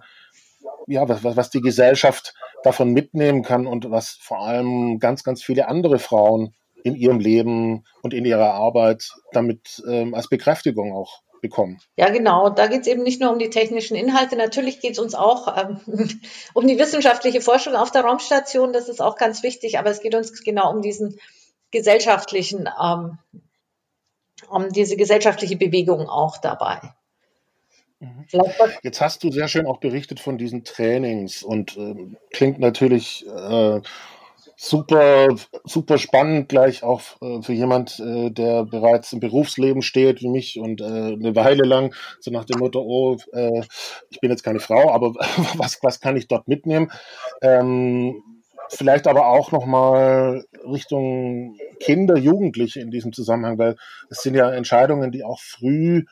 ja, 0.87 1.09
was, 1.09 1.25
was 1.25 1.51
die 1.51 1.61
Gesellschaft 1.61 2.35
davon 2.63 2.93
mitnehmen 2.93 3.43
kann 3.43 3.67
und 3.67 3.91
was 3.91 4.19
vor 4.21 4.41
allem 4.41 4.99
ganz, 4.99 5.23
ganz 5.23 5.43
viele 5.43 5.69
andere 5.69 5.99
Frauen 5.99 6.55
in 6.85 6.95
ihrem 6.95 7.19
Leben 7.19 7.85
und 8.03 8.15
in 8.15 8.25
ihrer 8.25 8.55
Arbeit 8.55 9.11
damit 9.33 9.83
ähm, 9.89 10.15
als 10.15 10.29
Bekräftigung 10.29 10.93
auch 10.93 11.23
bekommen. 11.41 11.79
Ja, 11.97 12.11
genau. 12.11 12.51
Da 12.51 12.67
geht 12.67 12.83
es 12.83 12.87
eben 12.87 13.03
nicht 13.03 13.21
nur 13.21 13.31
um 13.31 13.39
die 13.39 13.51
technischen 13.51 13.97
Inhalte. 13.97 14.37
Natürlich 14.37 14.81
geht 14.81 14.93
es 14.93 14.99
uns 14.99 15.15
auch 15.15 15.57
ähm, 15.57 15.81
um 16.55 16.67
die 16.67 16.79
wissenschaftliche 16.79 17.41
Forschung 17.41 17.75
auf 17.75 17.91
der 17.91 18.03
Raumstation. 18.03 18.73
Das 18.73 18.89
ist 18.89 19.01
auch 19.01 19.17
ganz 19.17 19.43
wichtig. 19.43 19.79
Aber 19.79 19.91
es 19.91 20.01
geht 20.01 20.15
uns 20.15 20.43
genau 20.43 20.73
um 20.73 20.83
diesen 20.83 21.19
gesellschaftlichen, 21.71 22.69
ähm, 22.83 23.19
um 24.49 24.71
diese 24.71 24.97
gesellschaftliche 24.97 25.57
Bewegung 25.57 26.09
auch 26.09 26.39
dabei. 26.39 26.81
Mhm. 28.01 28.25
Jetzt 28.83 29.01
hast 29.01 29.25
du 29.25 29.33
sehr 29.33 29.49
schön 29.49 29.67
auch 29.67 29.79
berichtet 29.79 30.21
von 30.21 30.39
diesen 30.39 30.65
Trainings 30.65 31.43
und 31.43 31.77
äh, 31.77 31.95
klingt 32.31 32.61
natürlich 32.61 33.27
äh, 33.27 33.81
super, 34.57 35.29
super 35.65 35.99
spannend, 35.99 36.49
gleich 36.49 36.83
auch 36.83 37.03
äh, 37.23 37.43
für 37.43 37.53
jemand, 37.53 37.99
äh, 38.01 38.31
der 38.31 38.65
bereits 38.65 39.13
im 39.13 39.21
Berufsleben 39.21 39.83
steht 39.83 40.21
wie 40.21 40.29
mich 40.29 40.59
und 40.59 40.81
äh, 40.81 40.85
eine 40.85 41.35
Weile 41.37 41.65
lang, 41.65 41.95
so 42.21 42.31
nach 42.31 42.45
dem 42.45 42.59
Motto, 42.59 42.81
oh, 42.81 43.17
äh, 43.33 43.63
ich 44.11 44.21
bin 44.21 44.31
jetzt 44.31 44.43
keine 44.43 44.61
Frau, 44.61 44.93
aber 44.93 45.15
was, 45.57 45.79
was 45.83 46.01
kann 46.01 46.17
ich 46.17 46.29
dort 46.29 46.49
mitnehmen? 46.49 46.91
Ähm, 47.41 48.23
vielleicht 48.71 49.07
aber 49.07 49.27
auch 49.27 49.53
nochmal 49.53 50.45
Richtung 50.65 51.57
Kinder, 51.81 52.17
Jugendliche 52.17 52.81
in 52.81 52.91
diesem 52.91 53.13
Zusammenhang, 53.13 53.59
weil 53.59 53.77
es 54.11 54.23
sind 54.23 54.35
ja 54.35 54.51
Entscheidungen, 54.51 55.13
die 55.13 55.25
auch 55.25 55.41
früh 55.41 56.05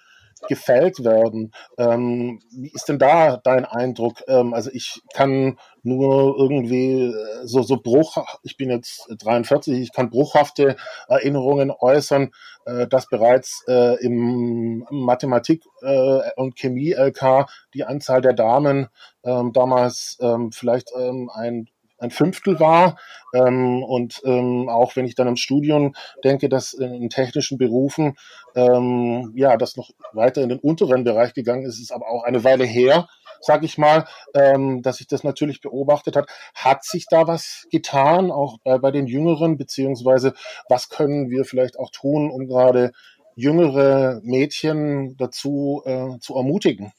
gefällt 0.48 1.02
werden. 1.02 1.52
Ähm, 1.78 2.40
wie 2.50 2.70
ist 2.72 2.88
denn 2.88 2.98
da 2.98 3.38
dein 3.38 3.64
Eindruck? 3.64 4.22
Ähm, 4.28 4.54
also 4.54 4.70
ich 4.72 5.02
kann 5.14 5.58
nur 5.82 6.36
irgendwie 6.38 7.06
äh, 7.06 7.46
so, 7.46 7.62
so 7.62 7.78
Bruch, 7.78 8.18
ich 8.42 8.56
bin 8.56 8.70
jetzt 8.70 9.08
43, 9.18 9.80
ich 9.80 9.92
kann 9.92 10.10
bruchhafte 10.10 10.76
Erinnerungen 11.08 11.70
äußern, 11.70 12.32
äh, 12.66 12.86
dass 12.86 13.08
bereits 13.08 13.64
äh, 13.66 13.96
im 14.04 14.86
Mathematik- 14.90 15.64
äh, 15.82 16.20
und 16.36 16.56
Chemie-LK 16.56 17.46
die 17.74 17.84
Anzahl 17.84 18.20
der 18.20 18.34
Damen 18.34 18.88
ähm, 19.24 19.52
damals 19.52 20.18
ähm, 20.20 20.52
vielleicht 20.52 20.92
ähm, 20.96 21.30
ein 21.32 21.68
ein 21.98 22.10
Fünftel 22.10 22.60
war. 22.60 22.98
Ähm, 23.34 23.82
und 23.82 24.20
ähm, 24.24 24.68
auch 24.68 24.96
wenn 24.96 25.06
ich 25.06 25.14
dann 25.14 25.28
im 25.28 25.36
Studium 25.36 25.94
denke, 26.24 26.48
dass 26.48 26.74
in 26.74 27.10
technischen 27.10 27.58
Berufen 27.58 28.16
ähm, 28.54 29.32
ja 29.36 29.56
das 29.56 29.76
noch 29.76 29.90
weiter 30.12 30.42
in 30.42 30.48
den 30.48 30.58
unteren 30.58 31.04
Bereich 31.04 31.34
gegangen 31.34 31.64
ist, 31.64 31.80
ist 31.80 31.92
aber 31.92 32.08
auch 32.08 32.24
eine 32.24 32.44
Weile 32.44 32.64
her, 32.64 33.08
sage 33.40 33.66
ich 33.66 33.78
mal, 33.78 34.06
ähm, 34.34 34.82
dass 34.82 35.00
ich 35.00 35.06
das 35.06 35.24
natürlich 35.24 35.60
beobachtet 35.60 36.16
hat. 36.16 36.28
Hat 36.54 36.84
sich 36.84 37.06
da 37.08 37.26
was 37.26 37.66
getan, 37.70 38.30
auch 38.30 38.58
bei, 38.64 38.78
bei 38.78 38.90
den 38.90 39.06
Jüngeren, 39.06 39.56
beziehungsweise 39.56 40.34
was 40.68 40.88
können 40.88 41.30
wir 41.30 41.44
vielleicht 41.44 41.78
auch 41.78 41.90
tun, 41.90 42.30
um 42.30 42.46
gerade 42.46 42.92
jüngere 43.34 44.20
Mädchen 44.22 45.16
dazu 45.18 45.82
äh, 45.84 46.18
zu 46.20 46.36
ermutigen? 46.36 46.92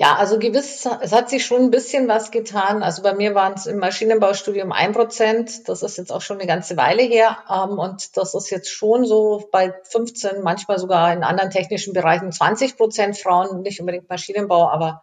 Ja, 0.00 0.16
also 0.16 0.38
gewiss, 0.38 0.88
es 1.02 1.12
hat 1.12 1.28
sich 1.28 1.44
schon 1.44 1.60
ein 1.60 1.70
bisschen 1.70 2.08
was 2.08 2.30
getan. 2.30 2.82
Also 2.82 3.02
bei 3.02 3.12
mir 3.12 3.34
waren 3.34 3.52
es 3.52 3.66
im 3.66 3.76
Maschinenbaustudium 3.76 4.72
ein 4.72 4.92
Prozent. 4.92 5.68
Das 5.68 5.82
ist 5.82 5.98
jetzt 5.98 6.10
auch 6.10 6.22
schon 6.22 6.38
eine 6.38 6.46
ganze 6.46 6.78
Weile 6.78 7.02
her. 7.02 7.36
Ähm, 7.50 7.78
und 7.78 8.16
das 8.16 8.34
ist 8.34 8.48
jetzt 8.48 8.70
schon 8.70 9.04
so 9.04 9.46
bei 9.52 9.74
15, 9.82 10.42
manchmal 10.42 10.78
sogar 10.78 11.12
in 11.12 11.22
anderen 11.22 11.50
technischen 11.50 11.92
Bereichen 11.92 12.32
20 12.32 12.78
Prozent 12.78 13.18
Frauen, 13.18 13.60
nicht 13.60 13.78
unbedingt 13.78 14.08
Maschinenbau, 14.08 14.70
aber 14.70 15.02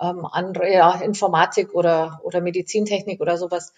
ähm, 0.00 0.26
andere, 0.26 0.68
ja, 0.68 1.00
Informatik 1.00 1.72
oder, 1.72 2.18
oder 2.24 2.40
Medizintechnik 2.40 3.20
oder 3.20 3.38
sowas. 3.38 3.72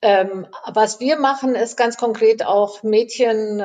Ähm, 0.00 0.46
was 0.72 1.00
wir 1.00 1.18
machen, 1.18 1.54
ist 1.54 1.76
ganz 1.76 1.98
konkret 1.98 2.46
auch 2.46 2.82
Mädchen 2.82 3.62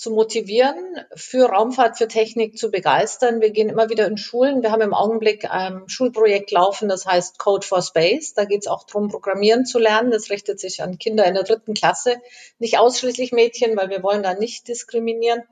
zu 0.00 0.10
motivieren, 0.12 0.96
für 1.14 1.50
Raumfahrt, 1.50 1.98
für 1.98 2.08
Technik 2.08 2.56
zu 2.56 2.70
begeistern. 2.70 3.42
Wir 3.42 3.50
gehen 3.50 3.68
immer 3.68 3.90
wieder 3.90 4.06
in 4.06 4.16
Schulen. 4.16 4.62
Wir 4.62 4.72
haben 4.72 4.80
im 4.80 4.94
Augenblick 4.94 5.44
ein 5.50 5.90
Schulprojekt 5.90 6.50
laufen, 6.52 6.88
das 6.88 7.04
heißt 7.04 7.38
Code 7.38 7.66
for 7.66 7.82
Space. 7.82 8.32
Da 8.32 8.46
geht 8.46 8.62
es 8.62 8.66
auch 8.66 8.84
darum, 8.84 9.10
Programmieren 9.10 9.66
zu 9.66 9.78
lernen. 9.78 10.10
Das 10.10 10.30
richtet 10.30 10.58
sich 10.58 10.82
an 10.82 10.96
Kinder 10.96 11.26
in 11.26 11.34
der 11.34 11.42
dritten 11.42 11.74
Klasse, 11.74 12.16
nicht 12.58 12.78
ausschließlich 12.78 13.32
Mädchen, 13.32 13.76
weil 13.76 13.90
wir 13.90 14.02
wollen 14.02 14.22
da 14.22 14.32
nicht 14.32 14.68
diskriminieren. 14.68 15.42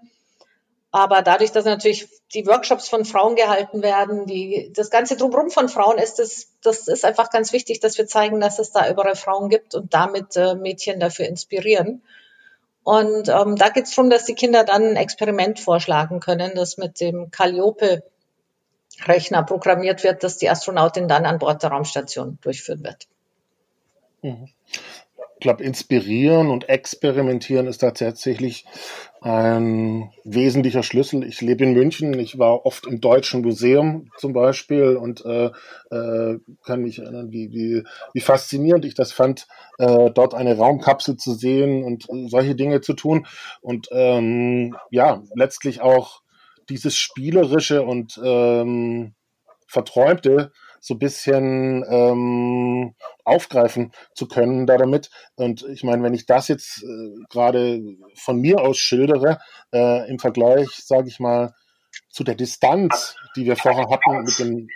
Aber 0.92 1.20
dadurch, 1.20 1.52
dass 1.52 1.66
natürlich 1.66 2.08
die 2.32 2.46
Workshops 2.46 2.88
von 2.88 3.04
Frauen 3.04 3.36
gehalten 3.36 3.82
werden, 3.82 4.24
die, 4.24 4.72
das 4.74 4.88
ganze 4.88 5.18
Drumherum 5.18 5.50
von 5.50 5.68
Frauen 5.68 5.98
ist, 5.98 6.20
das, 6.20 6.46
das 6.62 6.88
ist 6.88 7.04
einfach 7.04 7.28
ganz 7.28 7.52
wichtig, 7.52 7.80
dass 7.80 7.98
wir 7.98 8.06
zeigen, 8.06 8.40
dass 8.40 8.58
es 8.58 8.72
da 8.72 8.88
überall 8.88 9.14
Frauen 9.14 9.50
gibt 9.50 9.74
und 9.74 9.92
damit 9.92 10.36
äh, 10.36 10.54
Mädchen 10.54 11.00
dafür 11.00 11.26
inspirieren. 11.26 12.02
Und 12.88 13.28
ähm, 13.28 13.56
da 13.56 13.68
geht 13.68 13.84
es 13.84 13.94
darum, 13.94 14.08
dass 14.08 14.24
die 14.24 14.34
Kinder 14.34 14.64
dann 14.64 14.82
ein 14.82 14.96
Experiment 14.96 15.60
vorschlagen 15.60 16.20
können, 16.20 16.52
das 16.54 16.78
mit 16.78 17.00
dem 17.00 17.30
Calliope 17.30 18.02
Rechner 19.04 19.42
programmiert 19.42 20.04
wird, 20.04 20.24
dass 20.24 20.38
die 20.38 20.48
Astronautin 20.48 21.06
dann 21.06 21.26
an 21.26 21.38
Bord 21.38 21.62
der 21.62 21.68
Raumstation 21.68 22.38
durchführen 22.40 22.82
wird. 22.82 23.06
Mhm 24.22 24.48
ich 25.38 25.42
glaube, 25.42 25.62
inspirieren 25.62 26.50
und 26.50 26.68
experimentieren 26.68 27.68
ist 27.68 27.78
tatsächlich 27.78 28.64
ein 29.20 30.10
wesentlicher 30.24 30.82
Schlüssel. 30.82 31.22
Ich 31.22 31.40
lebe 31.40 31.62
in 31.62 31.74
München, 31.74 32.18
ich 32.18 32.40
war 32.40 32.66
oft 32.66 32.88
im 32.88 33.00
Deutschen 33.00 33.42
Museum 33.42 34.10
zum 34.16 34.32
Beispiel 34.32 34.96
und 34.96 35.24
äh, 35.24 35.50
äh, 35.92 36.38
kann 36.64 36.82
mich 36.82 36.98
erinnern, 36.98 37.30
wie, 37.30 37.52
wie, 37.52 37.84
wie 38.14 38.20
faszinierend 38.20 38.84
ich 38.84 38.94
das 38.94 39.12
fand, 39.12 39.46
äh, 39.78 40.10
dort 40.10 40.34
eine 40.34 40.56
Raumkapsel 40.56 41.16
zu 41.16 41.34
sehen 41.34 41.84
und 41.84 42.06
solche 42.28 42.56
Dinge 42.56 42.80
zu 42.80 42.94
tun. 42.94 43.24
Und 43.60 43.86
ähm, 43.92 44.76
ja, 44.90 45.22
letztlich 45.36 45.82
auch 45.82 46.22
dieses 46.68 46.96
Spielerische 46.96 47.84
und 47.84 48.20
ähm, 48.24 49.14
Verträumte 49.68 50.50
so 50.80 50.94
ein 50.94 50.98
bisschen 50.98 51.84
ähm, 51.88 52.94
aufgreifen 53.24 53.92
zu 54.14 54.28
können 54.28 54.66
da 54.66 54.76
damit. 54.76 55.10
Und 55.36 55.64
ich 55.64 55.84
meine, 55.84 56.02
wenn 56.02 56.14
ich 56.14 56.26
das 56.26 56.48
jetzt 56.48 56.82
äh, 56.82 57.24
gerade 57.30 57.80
von 58.14 58.40
mir 58.40 58.60
aus 58.60 58.78
schildere, 58.78 59.38
äh, 59.72 60.08
im 60.08 60.18
Vergleich, 60.18 60.68
sage 60.70 61.08
ich 61.08 61.20
mal, 61.20 61.52
zu 62.10 62.24
der 62.24 62.34
Distanz, 62.34 63.16
die 63.36 63.44
wir 63.44 63.56
vorher 63.56 63.88
hatten 63.88 64.22
mit 64.22 64.38
dem 64.38 64.68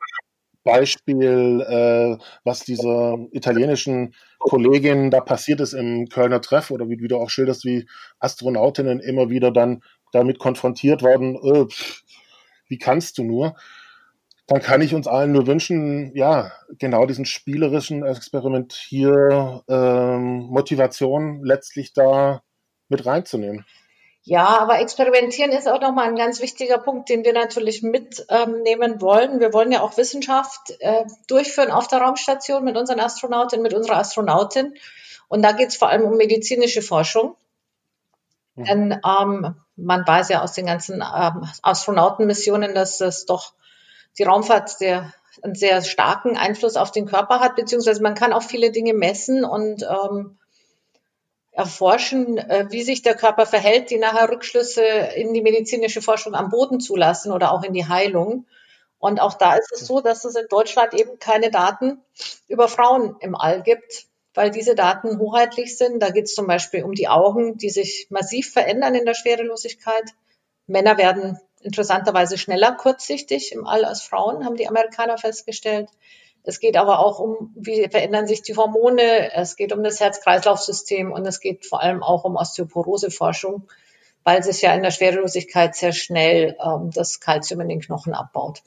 Beispiel, 0.64 1.60
äh, 1.68 2.22
was 2.44 2.60
dieser 2.60 3.16
italienischen 3.32 4.14
Kollegin 4.38 5.10
da 5.10 5.20
passiert 5.20 5.60
ist 5.60 5.72
im 5.72 6.08
Kölner 6.08 6.40
Treff 6.40 6.70
oder 6.70 6.88
wie, 6.88 7.00
wie 7.00 7.08
du 7.08 7.16
auch 7.16 7.30
schilderst, 7.30 7.64
wie 7.64 7.88
Astronautinnen 8.20 9.00
immer 9.00 9.28
wieder 9.30 9.50
dann 9.50 9.82
damit 10.12 10.38
konfrontiert 10.38 11.02
worden, 11.02 11.36
äh, 11.36 11.66
wie 12.68 12.78
kannst 12.78 13.18
du 13.18 13.24
nur? 13.24 13.56
Dann 14.46 14.60
kann 14.60 14.82
ich 14.82 14.94
uns 14.94 15.06
allen 15.06 15.32
nur 15.32 15.46
wünschen, 15.46 16.14
ja, 16.16 16.52
genau 16.78 17.06
diesen 17.06 17.24
spielerischen 17.24 18.04
Experiment 18.04 18.72
hier 18.72 19.62
ähm, 19.68 20.48
Motivation 20.50 21.44
letztlich 21.44 21.92
da 21.92 22.42
mit 22.88 23.06
reinzunehmen. 23.06 23.64
Ja, 24.24 24.46
aber 24.60 24.78
experimentieren 24.78 25.50
ist 25.50 25.66
auch 25.66 25.80
nochmal 25.80 26.06
ein 26.08 26.16
ganz 26.16 26.40
wichtiger 26.40 26.78
Punkt, 26.78 27.08
den 27.08 27.24
wir 27.24 27.32
natürlich 27.32 27.82
mitnehmen 27.82 28.92
ähm, 28.92 29.00
wollen. 29.00 29.40
Wir 29.40 29.52
wollen 29.52 29.72
ja 29.72 29.80
auch 29.80 29.96
Wissenschaft 29.96 30.74
äh, 30.78 31.04
durchführen 31.26 31.72
auf 31.72 31.88
der 31.88 32.00
Raumstation 32.00 32.62
mit 32.62 32.76
unseren 32.76 33.00
Astronautinnen, 33.00 33.64
mit 33.64 33.74
unserer 33.74 33.96
Astronautin. 33.96 34.74
Und 35.26 35.42
da 35.42 35.50
geht 35.52 35.70
es 35.70 35.76
vor 35.76 35.88
allem 35.88 36.02
um 36.02 36.16
medizinische 36.16 36.82
Forschung. 36.82 37.34
Mhm. 38.54 38.64
Denn 38.64 39.00
ähm, 39.04 39.56
man 39.74 40.06
weiß 40.06 40.28
ja 40.28 40.42
aus 40.42 40.52
den 40.52 40.66
ganzen 40.66 41.02
ähm, 41.02 41.48
Astronautenmissionen, 41.62 42.76
dass 42.76 43.00
es 43.00 43.26
doch 43.26 43.54
die 44.18 44.24
Raumfahrt 44.24 44.68
sehr, 44.68 45.12
einen 45.42 45.54
sehr 45.54 45.82
starken 45.82 46.36
Einfluss 46.36 46.76
auf 46.76 46.90
den 46.90 47.06
Körper 47.06 47.40
hat, 47.40 47.56
beziehungsweise 47.56 48.02
man 48.02 48.14
kann 48.14 48.32
auch 48.32 48.42
viele 48.42 48.70
Dinge 48.70 48.94
messen 48.94 49.44
und 49.44 49.82
ähm, 49.82 50.38
erforschen, 51.52 52.38
äh, 52.38 52.66
wie 52.70 52.82
sich 52.82 53.02
der 53.02 53.14
Körper 53.14 53.46
verhält, 53.46 53.90
die 53.90 53.98
nachher 53.98 54.30
Rückschlüsse 54.30 54.82
in 54.82 55.34
die 55.34 55.42
medizinische 55.42 56.02
Forschung 56.02 56.34
am 56.34 56.48
Boden 56.48 56.80
zulassen 56.80 57.30
oder 57.30 57.52
auch 57.52 57.62
in 57.62 57.74
die 57.74 57.86
Heilung. 57.86 58.46
Und 58.98 59.20
auch 59.20 59.34
da 59.34 59.54
ist 59.56 59.70
es 59.72 59.86
so, 59.86 60.00
dass 60.00 60.24
es 60.24 60.34
in 60.36 60.46
Deutschland 60.48 60.94
eben 60.94 61.18
keine 61.18 61.50
Daten 61.50 62.00
über 62.48 62.68
Frauen 62.68 63.16
im 63.20 63.34
All 63.34 63.62
gibt, 63.62 64.06
weil 64.32 64.50
diese 64.50 64.74
Daten 64.74 65.18
hoheitlich 65.18 65.76
sind. 65.76 66.00
Da 66.00 66.10
geht 66.10 66.24
es 66.24 66.34
zum 66.34 66.46
Beispiel 66.46 66.84
um 66.84 66.92
die 66.92 67.08
Augen, 67.08 67.58
die 67.58 67.70
sich 67.70 68.06
massiv 68.10 68.52
verändern 68.52 68.94
in 68.94 69.04
der 69.04 69.14
Schwerelosigkeit. 69.14 70.04
Männer 70.66 70.96
werden 70.96 71.38
interessanterweise 71.62 72.38
schneller 72.38 72.72
kurzsichtig 72.72 73.52
im 73.52 73.66
All 73.66 73.84
als 73.84 74.02
Frauen, 74.02 74.44
haben 74.44 74.56
die 74.56 74.68
Amerikaner 74.68 75.18
festgestellt. 75.18 75.88
Es 76.44 76.58
geht 76.58 76.76
aber 76.76 76.98
auch 76.98 77.20
um, 77.20 77.52
wie 77.54 77.88
verändern 77.88 78.26
sich 78.26 78.42
die 78.42 78.56
Hormone, 78.56 79.32
es 79.32 79.56
geht 79.56 79.72
um 79.72 79.84
das 79.84 80.00
Herz-Kreislauf-System 80.00 81.12
und 81.12 81.24
es 81.26 81.40
geht 81.40 81.66
vor 81.66 81.80
allem 81.80 82.02
auch 82.02 82.24
um 82.24 82.36
Osteoporose-Forschung, 82.36 83.68
weil 84.24 84.42
sich 84.42 84.60
ja 84.62 84.74
in 84.74 84.82
der 84.82 84.90
Schwerelosigkeit 84.90 85.76
sehr 85.76 85.92
schnell 85.92 86.56
ähm, 86.64 86.90
das 86.92 87.20
Kalzium 87.20 87.60
in 87.60 87.68
den 87.68 87.80
Knochen 87.80 88.14
abbaut. 88.14 88.62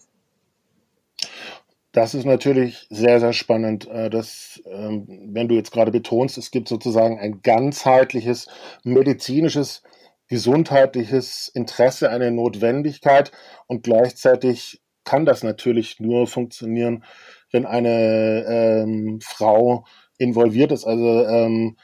Das 1.91 2.13
ist 2.13 2.25
natürlich 2.25 2.87
sehr, 2.89 3.21
sehr 3.21 3.31
spannend, 3.31 3.87
äh, 3.87 4.09
dass, 4.09 4.61
ähm, 4.65 5.05
wenn 5.07 5.47
du 5.47 5.55
jetzt 5.55 5.71
gerade 5.71 5.91
betonst, 5.91 6.37
es 6.37 6.51
gibt 6.51 6.67
sozusagen 6.67 7.19
ein 7.19 7.41
ganzheitliches 7.41 8.47
medizinisches 8.83 9.81
gesundheitliches 10.27 11.49
Interesse, 11.53 12.09
eine 12.09 12.31
Notwendigkeit 12.31 13.31
und 13.67 13.83
gleichzeitig 13.83 14.81
kann 15.03 15.25
das 15.25 15.43
natürlich 15.43 15.99
nur 15.99 16.27
funktionieren, 16.27 17.03
wenn 17.51 17.65
eine 17.65 18.45
ähm, 18.47 19.19
Frau 19.21 19.85
involviert 20.17 20.71
ist. 20.71 20.85
Also 20.85 21.25
ähm, 21.25 21.77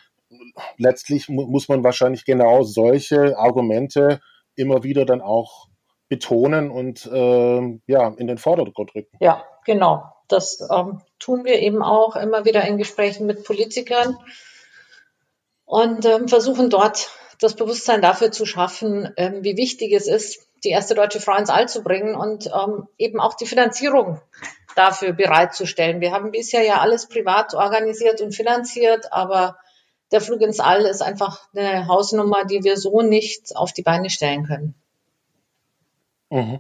letztlich 0.78 1.30
mu 1.30 1.46
muss 1.46 1.70
man 1.70 1.84
wahrscheinlich 1.84 2.26
genau 2.26 2.64
solche 2.64 3.38
Argumente 3.38 4.22
immer 4.56 4.84
wieder 4.84 5.06
dann 5.06 5.22
auch 5.22 5.68
betonen 6.10 6.72
und 6.72 7.10
ähm, 7.14 7.82
ja 7.88 8.14
in 8.18 8.28
den 8.28 8.38
Vordergrund 8.38 8.96
rücken. 8.96 9.16
Ja, 9.20 9.46
genau. 9.66 10.04
Das 10.28 10.68
ähm, 10.70 11.02
tun 11.20 11.46
wir 11.46 11.60
eben 11.60 11.84
auch 11.84 12.16
immer 12.16 12.44
wieder 12.46 12.66
in 12.66 12.78
Gesprächen 12.78 13.28
mit 13.28 13.44
Politikern 13.44 14.18
und 15.66 16.06
ähm, 16.06 16.28
versuchen 16.28 16.70
dort 16.70 17.12
das 17.42 17.56
Bewusstsein 17.56 18.02
dafür 18.02 18.32
zu 18.32 18.46
schaffen, 18.46 19.12
ähm, 19.18 19.44
wie 19.44 19.58
wichtig 19.58 19.92
es 19.92 20.08
ist, 20.08 20.48
die 20.64 20.70
erste 20.70 20.94
deutsche 20.94 21.20
Frau 21.20 21.36
ins 21.36 21.50
All 21.50 21.68
zu 21.68 21.84
bringen 21.84 22.16
und 22.16 22.46
ähm, 22.46 22.88
eben 23.00 23.20
auch 23.20 23.34
die 23.34 23.48
Finanzierung 23.48 24.22
dafür 24.76 25.12
bereitzustellen. 25.12 26.02
Wir 26.02 26.12
haben 26.12 26.32
bisher 26.32 26.64
ja 26.64 26.80
alles 26.80 27.08
privat 27.08 27.56
organisiert 27.56 28.22
und 28.22 28.36
finanziert, 28.36 29.12
aber 29.12 29.58
der 30.12 30.22
Flug 30.22 30.42
ins 30.42 30.60
All 30.60 30.82
ist 30.84 31.02
einfach 31.02 31.48
eine 31.56 31.88
Hausnummer, 31.88 32.46
die 32.46 32.64
wir 32.64 32.78
so 32.78 33.02
nicht 33.02 33.56
auf 33.56 33.74
die 33.74 33.82
Beine 33.82 34.12
stellen 34.12 34.46
können. 34.46 34.76
Mhm. 36.30 36.60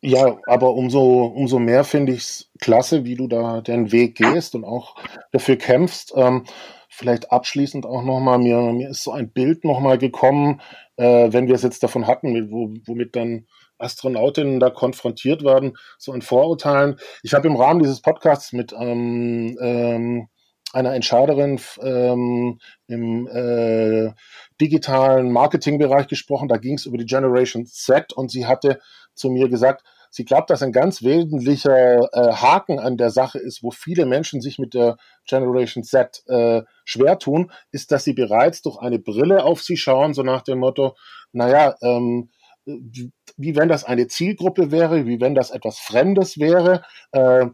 Ja, 0.00 0.38
aber 0.46 0.74
umso, 0.74 1.24
umso 1.24 1.58
mehr 1.58 1.84
finde 1.84 2.12
ich 2.12 2.20
es 2.20 2.50
klasse, 2.60 3.04
wie 3.04 3.16
du 3.16 3.26
da 3.26 3.60
den 3.60 3.90
Weg 3.90 4.16
gehst 4.16 4.54
und 4.54 4.64
auch 4.64 4.96
dafür 5.32 5.56
kämpfst. 5.56 6.12
Ähm, 6.16 6.44
vielleicht 6.92 7.32
abschließend 7.32 7.86
auch 7.86 8.02
nochmal, 8.02 8.38
mir, 8.38 8.60
mir 8.72 8.90
ist 8.90 9.02
so 9.02 9.12
ein 9.12 9.32
Bild 9.32 9.64
nochmal 9.64 9.96
gekommen, 9.96 10.60
äh, 10.96 11.32
wenn 11.32 11.48
wir 11.48 11.54
es 11.54 11.62
jetzt 11.62 11.82
davon 11.82 12.06
hatten, 12.06 12.50
wo, 12.50 12.74
womit 12.86 13.16
dann 13.16 13.46
Astronautinnen 13.78 14.60
da 14.60 14.68
konfrontiert 14.68 15.42
werden, 15.42 15.76
so 15.98 16.12
in 16.12 16.20
Vorurteilen. 16.20 16.98
Ich 17.22 17.32
habe 17.32 17.48
im 17.48 17.56
Rahmen 17.56 17.80
dieses 17.82 18.02
Podcasts 18.02 18.52
mit 18.52 18.74
ähm, 18.78 19.56
ähm, 19.60 20.28
einer 20.74 20.94
Entscheiderin 20.94 21.58
ähm, 21.82 22.58
im 22.86 23.26
äh, 23.26 24.12
digitalen 24.60 25.32
Marketingbereich 25.32 26.08
gesprochen. 26.08 26.48
Da 26.48 26.58
ging 26.58 26.74
es 26.74 26.86
über 26.86 26.98
die 26.98 27.06
Generation 27.06 27.64
Z 27.64 28.12
und 28.12 28.30
sie 28.30 28.46
hatte 28.46 28.80
zu 29.14 29.30
mir 29.30 29.48
gesagt, 29.48 29.82
Sie 30.14 30.26
glaubt, 30.26 30.50
dass 30.50 30.62
ein 30.62 30.72
ganz 30.72 31.02
wesentlicher 31.02 32.00
äh, 32.12 32.32
Haken 32.34 32.78
an 32.78 32.98
der 32.98 33.08
Sache 33.08 33.38
ist, 33.38 33.62
wo 33.62 33.70
viele 33.70 34.04
Menschen 34.04 34.42
sich 34.42 34.58
mit 34.58 34.74
der 34.74 34.98
Generation 35.26 35.84
Z 35.84 36.22
äh, 36.26 36.60
schwer 36.84 37.18
tun, 37.18 37.50
ist, 37.70 37.90
dass 37.92 38.04
sie 38.04 38.12
bereits 38.12 38.60
durch 38.60 38.76
eine 38.76 38.98
Brille 38.98 39.42
auf 39.42 39.62
sie 39.62 39.78
schauen, 39.78 40.12
so 40.12 40.22
nach 40.22 40.42
dem 40.42 40.58
Motto, 40.58 40.96
naja, 41.32 41.76
ähm, 41.80 42.28
wie 42.66 43.56
wenn 43.56 43.70
das 43.70 43.84
eine 43.84 44.06
Zielgruppe 44.06 44.70
wäre, 44.70 45.06
wie 45.06 45.18
wenn 45.18 45.34
das 45.34 45.50
etwas 45.50 45.78
Fremdes 45.78 46.38
wäre, 46.38 46.84
äh, 47.12 47.46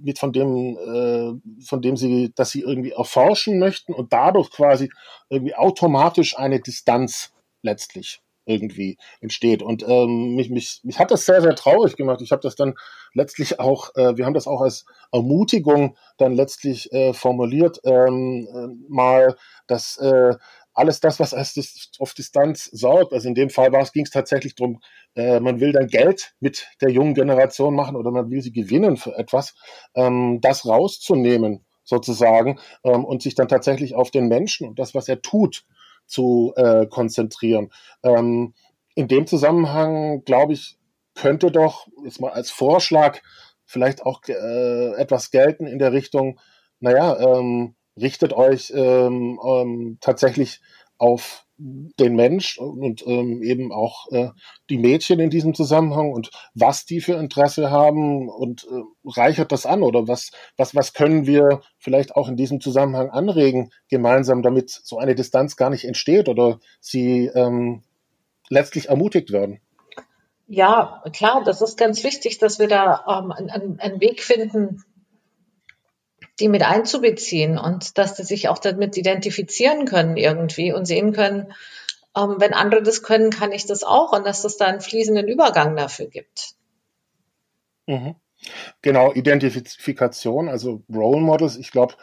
mit 0.00 0.18
von 0.18 0.32
dem, 0.32 0.78
äh, 0.78 1.62
von 1.62 1.82
dem 1.82 1.98
sie, 1.98 2.32
dass 2.34 2.50
sie 2.50 2.62
irgendwie 2.62 2.92
erforschen 2.92 3.58
möchten 3.58 3.92
und 3.92 4.14
dadurch 4.14 4.50
quasi 4.50 4.90
irgendwie 5.28 5.54
automatisch 5.54 6.38
eine 6.38 6.58
Distanz 6.58 7.34
letztlich 7.60 8.22
irgendwie 8.48 8.98
entsteht. 9.20 9.62
Und 9.62 9.84
ähm, 9.86 10.34
mich, 10.34 10.50
mich, 10.50 10.80
mich 10.82 10.98
hat 10.98 11.10
das 11.10 11.26
sehr, 11.26 11.42
sehr 11.42 11.54
traurig 11.54 11.96
gemacht. 11.96 12.20
Ich 12.22 12.32
habe 12.32 12.42
das 12.42 12.56
dann 12.56 12.74
letztlich 13.14 13.60
auch, 13.60 13.94
äh, 13.94 14.16
wir 14.16 14.26
haben 14.26 14.34
das 14.34 14.46
auch 14.46 14.60
als 14.60 14.84
Ermutigung 15.12 15.96
dann 16.16 16.34
letztlich 16.34 16.92
äh, 16.92 17.12
formuliert, 17.12 17.80
ähm, 17.84 18.48
äh, 18.52 18.92
mal, 18.92 19.36
dass 19.66 19.98
äh, 19.98 20.34
alles 20.78 21.00
das, 21.00 21.18
was 21.18 21.34
auf 21.98 22.14
Distanz 22.14 22.66
sorgt, 22.66 23.12
also 23.12 23.28
in 23.28 23.34
dem 23.34 23.50
Fall 23.50 23.70
ging 23.92 24.04
es 24.04 24.10
tatsächlich 24.10 24.54
darum, 24.54 24.80
äh, 25.16 25.40
man 25.40 25.58
will 25.58 25.72
dann 25.72 25.88
Geld 25.88 26.34
mit 26.38 26.68
der 26.80 26.90
jungen 26.90 27.14
Generation 27.14 27.74
machen 27.74 27.96
oder 27.96 28.12
man 28.12 28.30
will 28.30 28.42
sie 28.42 28.52
gewinnen 28.52 28.96
für 28.96 29.16
etwas, 29.18 29.54
ähm, 29.94 30.38
das 30.40 30.64
rauszunehmen 30.66 31.64
sozusagen 31.82 32.60
ähm, 32.84 33.04
und 33.04 33.22
sich 33.22 33.34
dann 33.34 33.48
tatsächlich 33.48 33.96
auf 33.96 34.10
den 34.10 34.28
Menschen 34.28 34.68
und 34.68 34.78
das, 34.78 34.94
was 34.94 35.08
er 35.08 35.20
tut, 35.20 35.64
zu 36.08 36.52
äh, 36.56 36.86
konzentrieren. 36.86 37.70
Ähm, 38.02 38.54
in 38.94 39.06
dem 39.06 39.26
Zusammenhang, 39.26 40.24
glaube 40.24 40.54
ich, 40.54 40.78
könnte 41.14 41.50
doch 41.52 41.86
jetzt 42.04 42.20
mal 42.20 42.32
als 42.32 42.50
Vorschlag 42.50 43.20
vielleicht 43.64 44.04
auch 44.04 44.22
äh, 44.26 44.92
etwas 44.94 45.30
gelten 45.30 45.66
in 45.66 45.78
der 45.78 45.92
Richtung, 45.92 46.40
naja, 46.80 47.18
ähm, 47.18 47.74
richtet 48.00 48.32
euch 48.32 48.72
ähm, 48.74 49.38
ähm, 49.44 49.98
tatsächlich 50.00 50.60
auf 50.98 51.44
den 51.58 52.14
Mensch 52.14 52.56
und 52.58 53.04
ähm, 53.06 53.42
eben 53.42 53.72
auch 53.72 54.10
äh, 54.12 54.28
die 54.70 54.78
Mädchen 54.78 55.18
in 55.18 55.28
diesem 55.28 55.54
Zusammenhang 55.54 56.12
und 56.12 56.30
was 56.54 56.84
die 56.84 57.00
für 57.00 57.14
Interesse 57.14 57.70
haben 57.70 58.28
und 58.28 58.64
äh, 58.64 58.82
reichert 59.04 59.50
das 59.50 59.66
an 59.66 59.82
oder 59.82 60.06
was, 60.06 60.30
was, 60.56 60.76
was 60.76 60.92
können 60.92 61.26
wir 61.26 61.62
vielleicht 61.78 62.14
auch 62.14 62.28
in 62.28 62.36
diesem 62.36 62.60
Zusammenhang 62.60 63.10
anregen 63.10 63.70
gemeinsam, 63.88 64.42
damit 64.42 64.70
so 64.70 64.98
eine 64.98 65.16
Distanz 65.16 65.56
gar 65.56 65.70
nicht 65.70 65.84
entsteht 65.84 66.28
oder 66.28 66.60
sie 66.80 67.26
ähm, 67.34 67.82
letztlich 68.48 68.88
ermutigt 68.88 69.32
werden? 69.32 69.60
Ja, 70.46 71.02
klar, 71.12 71.42
das 71.44 71.60
ist 71.60 71.76
ganz 71.76 72.04
wichtig, 72.04 72.38
dass 72.38 72.58
wir 72.58 72.68
da 72.68 73.04
ähm, 73.06 73.32
einen, 73.32 73.80
einen 73.80 74.00
Weg 74.00 74.22
finden, 74.22 74.84
die 76.40 76.48
mit 76.48 76.62
einzubeziehen 76.62 77.58
und 77.58 77.98
dass 77.98 78.16
sie 78.16 78.24
sich 78.24 78.48
auch 78.48 78.58
damit 78.58 78.96
identifizieren 78.96 79.84
können 79.86 80.16
irgendwie 80.16 80.72
und 80.72 80.86
sehen 80.86 81.12
können, 81.12 81.52
ähm, 82.16 82.36
wenn 82.38 82.54
andere 82.54 82.82
das 82.82 83.02
können, 83.02 83.30
kann 83.30 83.52
ich 83.52 83.66
das 83.66 83.84
auch 83.84 84.12
und 84.12 84.26
dass 84.26 84.44
es 84.44 84.56
da 84.56 84.66
einen 84.66 84.80
fließenden 84.80 85.28
Übergang 85.28 85.76
dafür 85.76 86.06
gibt. 86.06 86.54
Mhm. 87.86 88.14
Genau, 88.82 89.12
Identifikation, 89.12 90.48
also 90.48 90.82
Role 90.92 91.20
Models. 91.20 91.56
Ich 91.56 91.72
glaube, 91.72 91.94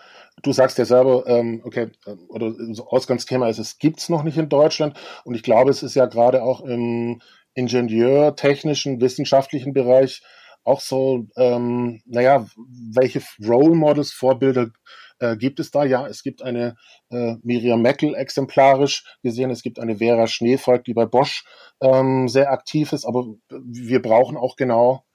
du 0.44 0.52
sagst 0.52 0.78
ja 0.78 0.86
selber, 0.86 1.26
ähm, 1.28 1.62
okay, 1.64 1.92
äh, 2.06 2.12
oder 2.28 2.54
Ausgangsthema 2.88 3.48
ist, 3.48 3.60
es 3.60 3.78
gibt 3.78 4.00
es 4.00 4.10
noch 4.10 4.24
nicht 4.24 4.38
in 4.38 4.50
Deutschland. 4.50 4.98
Und 5.24 5.36
ich 5.36 5.44
glaube, 5.44 5.72
es 5.72 5.82
ist 5.82 5.96
ja 5.96 6.08
gerade 6.08 6.44
auch 6.44 6.62
im 6.62 7.22
Ingenieur, 7.54 8.36
technischen, 8.36 9.00
wissenschaftlichen 9.00 9.72
Bereich 9.74 10.24
auch 10.66 10.82
so, 10.82 11.28
ähm, 11.38 12.02
naja, 12.06 12.46
welche 12.58 13.22
Role 13.48 13.76
Models, 13.76 14.12
Vorbilder 14.12 14.72
äh, 15.20 15.38
gibt 15.38 15.60
es 15.60 15.72
da? 15.72 15.86
Ja, 15.86 16.08
es 16.08 16.24
gibt 16.24 16.42
eine 16.42 16.76
äh, 17.12 17.36
Miriam 17.44 17.82
Meckel 17.82 18.16
exemplarisch 18.16 19.06
gesehen, 19.24 19.52
es 19.52 19.62
gibt 19.62 19.80
eine 19.80 19.98
Vera 19.98 20.28
Schneevolk, 20.28 20.84
die 20.84 20.94
bei 20.94 21.06
Bosch 21.06 21.46
ähm, 21.82 22.28
sehr 22.28 22.52
aktiv 22.52 22.92
ist, 22.94 23.06
aber 23.06 23.26
wir 23.50 24.02
brauchen 24.02 24.38
auch 24.38 24.56
genau 24.56 25.06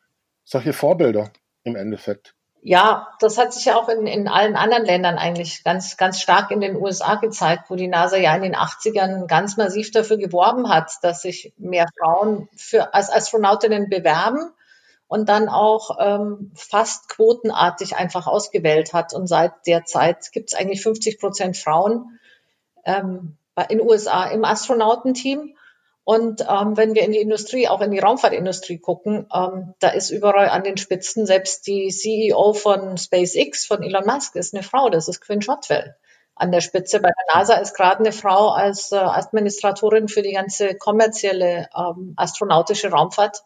solche 0.44 0.72
Vorbilder 0.72 1.32
im 1.64 1.76
Endeffekt. 1.76 2.34
Ja, 2.62 3.08
das 3.20 3.38
hat 3.38 3.54
sich 3.54 3.64
ja 3.64 3.76
auch 3.76 3.88
in, 3.88 4.06
in 4.06 4.28
allen 4.28 4.54
anderen 4.54 4.84
Ländern 4.84 5.16
eigentlich 5.16 5.64
ganz, 5.64 5.96
ganz 5.96 6.20
stark 6.20 6.50
in 6.50 6.60
den 6.60 6.76
USA 6.76 7.14
gezeigt, 7.14 7.70
wo 7.70 7.74
die 7.74 7.88
NASA 7.88 8.18
ja 8.18 8.36
in 8.36 8.42
den 8.42 8.54
80ern 8.54 9.26
ganz 9.26 9.56
massiv 9.56 9.90
dafür 9.92 10.18
geworben 10.18 10.68
hat, 10.68 10.92
dass 11.02 11.22
sich 11.22 11.54
mehr 11.56 11.86
Frauen 11.98 12.48
für, 12.54 12.92
als 12.92 13.10
Astronautinnen 13.10 13.88
bewerben 13.88 14.52
und 15.10 15.28
dann 15.28 15.48
auch 15.48 15.98
ähm, 15.98 16.52
fast 16.54 17.08
quotenartig 17.08 17.96
einfach 17.96 18.28
ausgewählt 18.28 18.92
hat. 18.92 19.12
Und 19.12 19.26
seit 19.26 19.66
der 19.66 19.84
Zeit 19.84 20.30
gibt 20.30 20.52
es 20.52 20.58
eigentlich 20.58 20.84
50 20.84 21.18
Prozent 21.18 21.56
Frauen 21.56 22.20
ähm, 22.84 23.36
in 23.68 23.78
den 23.78 23.88
USA 23.88 24.26
im 24.26 24.44
Astronautenteam. 24.44 25.56
Und 26.04 26.42
ähm, 26.42 26.76
wenn 26.76 26.94
wir 26.94 27.02
in 27.02 27.10
die 27.10 27.18
Industrie, 27.18 27.66
auch 27.66 27.80
in 27.80 27.90
die 27.90 27.98
Raumfahrtindustrie 27.98 28.78
gucken, 28.78 29.26
ähm, 29.34 29.74
da 29.80 29.88
ist 29.88 30.10
überall 30.10 30.48
an 30.48 30.62
den 30.62 30.76
Spitzen, 30.76 31.26
selbst 31.26 31.66
die 31.66 31.88
CEO 31.88 32.52
von 32.52 32.96
SpaceX, 32.96 33.66
von 33.66 33.82
Elon 33.82 34.06
Musk, 34.06 34.36
ist 34.36 34.54
eine 34.54 34.62
Frau, 34.62 34.90
das 34.90 35.08
ist 35.08 35.20
Quinn 35.20 35.42
Shotwell 35.42 35.96
an 36.36 36.52
der 36.52 36.60
Spitze. 36.60 37.00
Bei 37.00 37.08
der 37.08 37.34
NASA 37.34 37.54
ist 37.54 37.74
gerade 37.74 37.98
eine 37.98 38.12
Frau 38.12 38.50
als 38.50 38.92
äh, 38.92 38.96
Administratorin 38.96 40.06
für 40.06 40.22
die 40.22 40.34
ganze 40.34 40.76
kommerzielle 40.76 41.68
ähm, 41.76 42.14
astronautische 42.16 42.90
Raumfahrt 42.90 43.42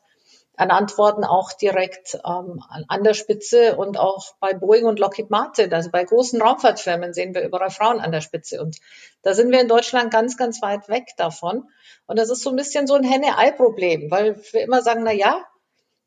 ernannt 0.57 0.97
worden, 0.99 1.25
auch 1.25 1.53
direkt 1.53 2.19
ähm, 2.25 2.63
an 2.89 3.03
der 3.03 3.15
Spitze 3.15 3.77
und 3.77 3.99
auch 3.99 4.35
bei 4.41 4.55
Boeing 4.55 4.85
und 4.85 4.99
Lockheed 4.99 5.31
Martin, 5.31 5.73
also 5.75 5.91
bei 5.91 6.05
großen 6.05 6.41
Raumfahrtfirmen 6.41 7.13
sehen 7.13 7.35
wir 7.35 7.43
überall 7.43 7.71
Frauen 7.71 8.01
an 8.01 8.13
der 8.13 8.21
Spitze. 8.21 8.61
Und 8.63 8.77
da 9.23 9.35
sind 9.35 9.51
wir 9.51 9.61
in 9.61 9.69
Deutschland 9.69 10.13
ganz, 10.13 10.37
ganz 10.37 10.63
weit 10.63 10.89
weg 10.89 11.09
davon. 11.17 11.69
Und 12.07 12.19
das 12.19 12.31
ist 12.31 12.43
so 12.43 12.51
ein 12.51 12.57
bisschen 12.57 12.87
so 12.87 12.95
ein 12.95 13.03
Henne-Ei-Problem, 13.03 14.11
weil 14.11 14.41
wir 14.53 14.63
immer 14.63 14.83
sagen, 14.83 15.03
na 15.03 15.13
ja, 15.13 15.45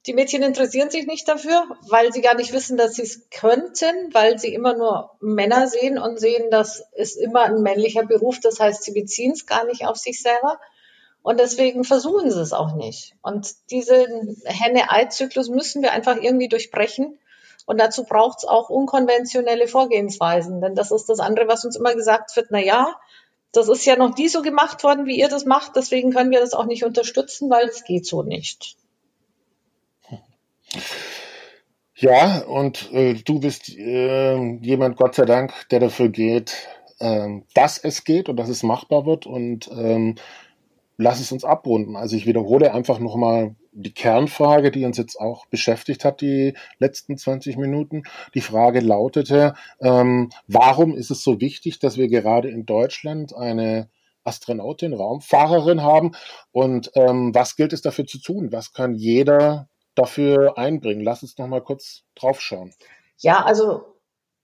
die 0.05 0.13
Mädchen 0.13 0.41
interessieren 0.41 0.89
sich 0.89 1.05
nicht 1.05 1.27
dafür, 1.27 1.67
weil 1.89 2.13
sie 2.13 2.21
gar 2.21 2.35
nicht 2.35 2.53
wissen, 2.53 2.77
dass 2.77 2.95
sie 2.95 3.01
es 3.01 3.29
könnten, 3.29 4.13
weil 4.13 4.39
sie 4.39 4.53
immer 4.53 4.73
nur 4.73 5.11
Männer 5.19 5.67
sehen 5.67 5.97
und 5.97 6.17
sehen, 6.17 6.49
das 6.49 6.85
ist 6.95 7.17
immer 7.17 7.43
ein 7.43 7.61
männlicher 7.61 8.05
Beruf, 8.05 8.39
das 8.39 8.61
heißt, 8.61 8.83
sie 8.83 8.93
beziehen 8.93 9.33
es 9.33 9.45
gar 9.45 9.65
nicht 9.65 9.85
auf 9.85 9.97
sich 9.97 10.21
selber. 10.21 10.59
Und 11.27 11.41
deswegen 11.41 11.83
versuchen 11.83 12.31
sie 12.31 12.39
es 12.39 12.53
auch 12.53 12.73
nicht. 12.73 13.13
Und 13.21 13.53
diesen 13.69 14.41
Henne-Ei-Zyklus 14.45 15.49
müssen 15.49 15.81
wir 15.81 15.91
einfach 15.91 16.15
irgendwie 16.15 16.47
durchbrechen. 16.47 17.19
Und 17.65 17.81
dazu 17.81 18.05
braucht 18.05 18.37
es 18.37 18.45
auch 18.45 18.69
unkonventionelle 18.69 19.67
Vorgehensweisen. 19.67 20.61
Denn 20.61 20.73
das 20.73 20.89
ist 20.89 21.09
das 21.09 21.19
andere, 21.19 21.49
was 21.49 21.65
uns 21.65 21.75
immer 21.75 21.93
gesagt 21.95 22.33
wird, 22.37 22.47
na 22.51 22.61
ja, 22.61 22.95
das 23.51 23.67
ist 23.67 23.85
ja 23.85 23.97
noch 23.97 24.15
nie 24.15 24.29
so 24.29 24.41
gemacht 24.41 24.85
worden, 24.85 25.05
wie 25.05 25.19
ihr 25.19 25.27
das 25.27 25.43
macht. 25.43 25.75
Deswegen 25.75 26.13
können 26.13 26.31
wir 26.31 26.39
das 26.39 26.53
auch 26.53 26.65
nicht 26.65 26.85
unterstützen, 26.85 27.49
weil 27.49 27.67
es 27.67 27.83
geht 27.83 28.05
so 28.05 28.23
nicht. 28.23 28.77
Ja, 31.97 32.37
und 32.43 32.89
äh, 32.93 33.15
du 33.15 33.41
bist 33.41 33.67
äh, 33.67 34.37
jemand, 34.61 34.95
Gott 34.95 35.15
sei 35.15 35.25
Dank, 35.25 35.51
der 35.71 35.81
dafür 35.81 36.07
geht, 36.07 36.55
äh, 36.99 37.41
dass 37.53 37.77
es 37.77 38.05
geht 38.05 38.29
und 38.29 38.37
dass 38.37 38.47
es 38.47 38.63
machbar 38.63 39.05
wird. 39.05 39.25
Und 39.25 39.69
ähm, 39.73 40.15
lass 40.97 41.19
es 41.19 41.31
uns 41.31 41.43
abrunden. 41.43 41.95
Also 41.95 42.15
ich 42.15 42.25
wiederhole 42.25 42.73
einfach 42.73 42.99
nochmal 42.99 43.55
die 43.71 43.93
Kernfrage, 43.93 44.71
die 44.71 44.85
uns 44.85 44.97
jetzt 44.97 45.19
auch 45.19 45.45
beschäftigt 45.45 46.03
hat, 46.03 46.21
die 46.21 46.55
letzten 46.79 47.17
20 47.17 47.57
Minuten. 47.57 48.03
Die 48.33 48.41
Frage 48.41 48.79
lautete, 48.79 49.53
ähm, 49.79 50.31
warum 50.47 50.95
ist 50.95 51.11
es 51.11 51.23
so 51.23 51.39
wichtig, 51.39 51.79
dass 51.79 51.97
wir 51.97 52.07
gerade 52.07 52.49
in 52.49 52.65
Deutschland 52.65 53.35
eine 53.35 53.89
Astronautin, 54.23 54.93
Raumfahrerin 54.93 55.81
haben 55.83 56.11
und 56.51 56.91
ähm, 56.95 57.33
was 57.33 57.55
gilt 57.55 57.71
es 57.71 57.81
dafür 57.81 58.05
zu 58.05 58.19
tun? 58.19 58.51
Was 58.51 58.73
kann 58.73 58.93
jeder 58.93 59.69
dafür 59.95 60.57
einbringen? 60.57 61.01
Lass 61.01 61.21
uns 61.21 61.37
nochmal 61.37 61.61
kurz 61.61 62.03
draufschauen. 62.15 62.73
Ja, 63.19 63.45
also 63.45 63.96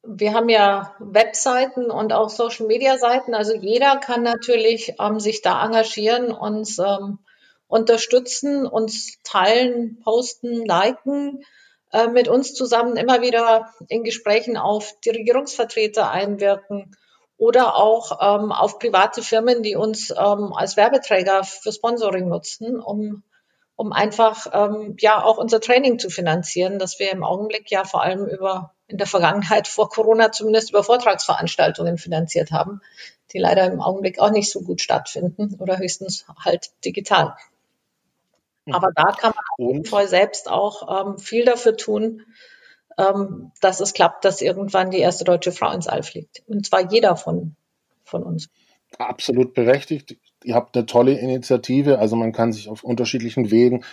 wir 0.03 0.33
haben 0.33 0.49
ja 0.49 0.93
Webseiten 0.99 1.89
und 1.89 2.11
auch 2.11 2.29
Social 2.29 2.67
Media 2.67 2.97
Seiten. 2.97 3.33
Also 3.33 3.55
jeder 3.55 3.97
kann 3.97 4.21
natürlich 4.21 4.95
ähm, 4.99 5.19
sich 5.19 5.41
da 5.41 5.65
engagieren, 5.65 6.31
uns 6.31 6.77
ähm, 6.77 7.19
unterstützen, 7.67 8.67
uns 8.67 9.21
teilen, 9.23 9.99
posten, 10.03 10.65
liken, 10.65 11.45
äh, 11.91 12.07
mit 12.07 12.27
uns 12.27 12.53
zusammen 12.53 12.97
immer 12.97 13.21
wieder 13.21 13.73
in 13.87 14.03
Gesprächen 14.03 14.57
auf 14.57 14.93
die 15.05 15.11
Regierungsvertreter 15.11 16.11
einwirken 16.11 16.95
oder 17.37 17.75
auch 17.75 18.19
ähm, 18.21 18.51
auf 18.51 18.79
private 18.79 19.21
Firmen, 19.21 19.63
die 19.63 19.75
uns 19.75 20.11
ähm, 20.11 20.53
als 20.53 20.75
Werbeträger 20.75 21.43
für 21.43 21.71
Sponsoring 21.71 22.27
nutzen, 22.27 22.79
um 22.79 23.23
um 23.75 23.91
einfach 23.91 24.45
ähm, 24.53 24.95
ja 24.99 25.23
auch 25.23 25.37
unser 25.39 25.59
Training 25.59 25.97
zu 25.97 26.11
finanzieren, 26.11 26.77
das 26.77 26.99
wir 26.99 27.11
im 27.11 27.23
Augenblick 27.23 27.71
ja 27.71 27.83
vor 27.83 28.03
allem 28.03 28.27
über 28.27 28.72
in 28.87 28.97
der 28.97 29.07
Vergangenheit 29.07 29.67
vor 29.67 29.89
Corona 29.89 30.31
zumindest 30.31 30.69
über 30.69 30.83
Vortragsveranstaltungen 30.83 31.97
finanziert 31.97 32.51
haben, 32.51 32.81
die 33.31 33.39
leider 33.39 33.65
im 33.65 33.81
Augenblick 33.81 34.19
auch 34.19 34.31
nicht 34.31 34.51
so 34.51 34.61
gut 34.61 34.81
stattfinden 34.81 35.55
oder 35.59 35.77
höchstens 35.77 36.25
halt 36.37 36.71
digital. 36.85 37.35
Hm. 38.65 38.73
Aber 38.73 38.91
da 38.93 39.11
kann 39.11 39.33
man 39.35 39.43
auf 39.57 39.73
jeden 39.73 39.85
Fall 39.85 40.07
selbst 40.07 40.49
auch 40.49 41.07
ähm, 41.07 41.17
viel 41.17 41.45
dafür 41.45 41.77
tun, 41.77 42.23
ähm, 42.97 43.51
dass 43.61 43.79
es 43.79 43.93
klappt, 43.93 44.25
dass 44.25 44.41
irgendwann 44.41 44.91
die 44.91 44.99
erste 44.99 45.23
deutsche 45.23 45.51
Frau 45.51 45.71
ins 45.71 45.87
All 45.87 46.03
fliegt. 46.03 46.43
Und 46.47 46.65
zwar 46.65 46.91
jeder 46.91 47.15
von, 47.15 47.55
von 48.03 48.23
uns. 48.23 48.49
Absolut 48.97 49.53
berechtigt 49.53 50.17
ihr 50.45 50.55
habt 50.55 50.75
eine 50.75 50.85
tolle 50.85 51.13
Initiative, 51.13 51.99
also 51.99 52.15
man 52.15 52.31
kann 52.31 52.51
sich 52.51 52.69
auf 52.69 52.83
unterschiedlichen 52.83 53.51
Wegen 53.51 53.83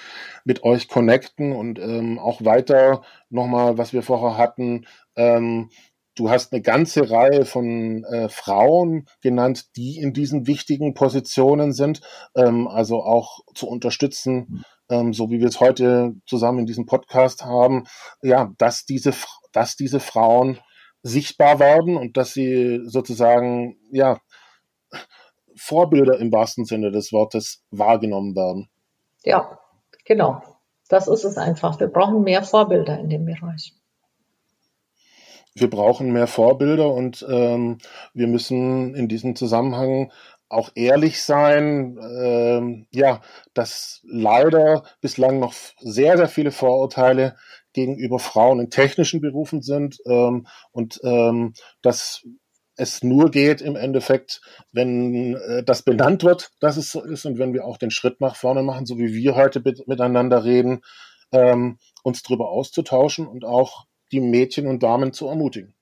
mit 0.45 0.63
euch 0.63 0.89
connecten 0.89 1.53
und 1.53 1.79
ähm, 1.79 2.19
auch 2.19 2.45
weiter 2.45 3.03
nochmal, 3.29 3.79
was 3.79 3.93
wir 3.93 4.03
vorher 4.03 4.37
hatten, 4.39 4.87
ähm, 5.17 5.71
du 6.15 6.31
hast 6.31 6.53
eine 6.53 6.63
ganze 6.63 7.11
Reihe 7.11 7.45
von 7.45 8.05
äh, 8.05 8.29
Frauen 8.29 9.07
genannt, 9.23 9.77
die 9.77 9.99
in 9.99 10.13
diesen 10.13 10.47
wichtigen 10.47 10.95
Positionen 10.95 11.73
sind, 11.73 12.01
ähm, 12.35 12.69
also 12.69 13.03
auch 13.03 13.41
zu 13.55 13.67
unterstützen, 13.67 14.65
ähm, 14.91 15.15
so 15.15 15.31
wie 15.31 15.41
wir 15.41 15.49
es 15.49 15.61
heute 15.61 16.15
zusammen 16.27 16.61
in 16.61 16.67
diesem 16.67 16.87
Podcast 16.87 17.45
haben, 17.45 17.85
ja, 18.23 18.53
dass 18.59 18.85
diese, 18.85 19.13
dass 19.53 19.77
diese 19.77 20.01
Frauen 20.01 20.59
sichtbar 21.03 21.59
werden 21.59 21.97
und 21.97 22.17
dass 22.17 22.35
sie 22.35 22.81
sozusagen, 22.85 23.79
ja, 23.91 24.19
Vorbilder 25.63 26.19
im 26.19 26.33
wahrsten 26.33 26.65
Sinne 26.65 26.91
des 26.91 27.13
Wortes 27.13 27.63
wahrgenommen 27.71 28.35
werden. 28.35 28.71
Ja, 29.25 29.59
genau. 30.07 30.43
Das 30.89 31.07
ist 31.07 31.25
es 31.25 31.37
einfach. 31.37 31.79
Wir 31.79 31.89
brauchen 31.89 32.23
mehr 32.23 32.43
Vorbilder 32.43 32.99
in 32.99 33.11
dem 33.11 33.27
Bereich. 33.27 33.75
Wir 35.55 35.69
brauchen 35.69 36.13
mehr 36.13 36.27
Vorbilder 36.27 36.91
und 36.95 37.27
ähm, 37.29 37.77
wir 38.15 38.27
müssen 38.27 38.95
in 38.95 39.07
diesem 39.07 39.37
Zusammenhang 39.37 40.11
auch 40.49 40.71
ehrlich 40.75 41.23
sein, 41.23 41.99
ähm, 42.19 42.87
ja, 42.91 43.21
dass 43.53 44.01
leider 44.05 44.85
bislang 45.03 45.41
noch 45.41 45.53
sehr, 45.79 46.17
sehr 46.17 46.29
viele 46.29 46.53
Vorurteile 46.53 47.37
gegenüber 47.75 48.19
Frauen 48.19 48.61
in 48.61 48.71
technischen 48.71 49.21
Berufen 49.21 49.61
sind 49.61 49.99
ähm, 50.07 50.47
und 50.73 51.01
ähm, 51.05 51.53
dass 51.83 52.27
es 52.81 53.03
nur 53.03 53.31
geht 53.31 53.61
im 53.61 53.77
Endeffekt, 53.77 54.41
wenn 54.73 55.37
äh, 55.37 55.63
das 55.63 55.83
benannt 55.83 56.25
wird, 56.25 56.51
dass 56.61 56.79
es 56.79 56.91
so 56.91 57.03
ist 57.05 57.27
und 57.27 57.39
wenn 57.39 57.53
wir 57.53 57.67
auch 57.67 57.77
den 57.77 57.91
Schritt 57.91 58.21
nach 58.21 58.37
vorne 58.37 58.63
machen, 58.63 58.87
so 58.87 58.97
wie 58.97 59.13
wir 59.13 59.37
heute 59.37 59.63
miteinander 59.87 60.45
reden, 60.45 60.81
ähm, 61.31 61.79
uns 62.03 62.23
darüber 62.23 62.49
auszutauschen 62.49 63.29
und 63.29 63.45
auch 63.45 63.85
die 64.13 64.21
Mädchen 64.21 64.67
und 64.67 64.83
Damen 64.83 65.13
zu 65.13 65.29
ermutigen. 65.29 65.75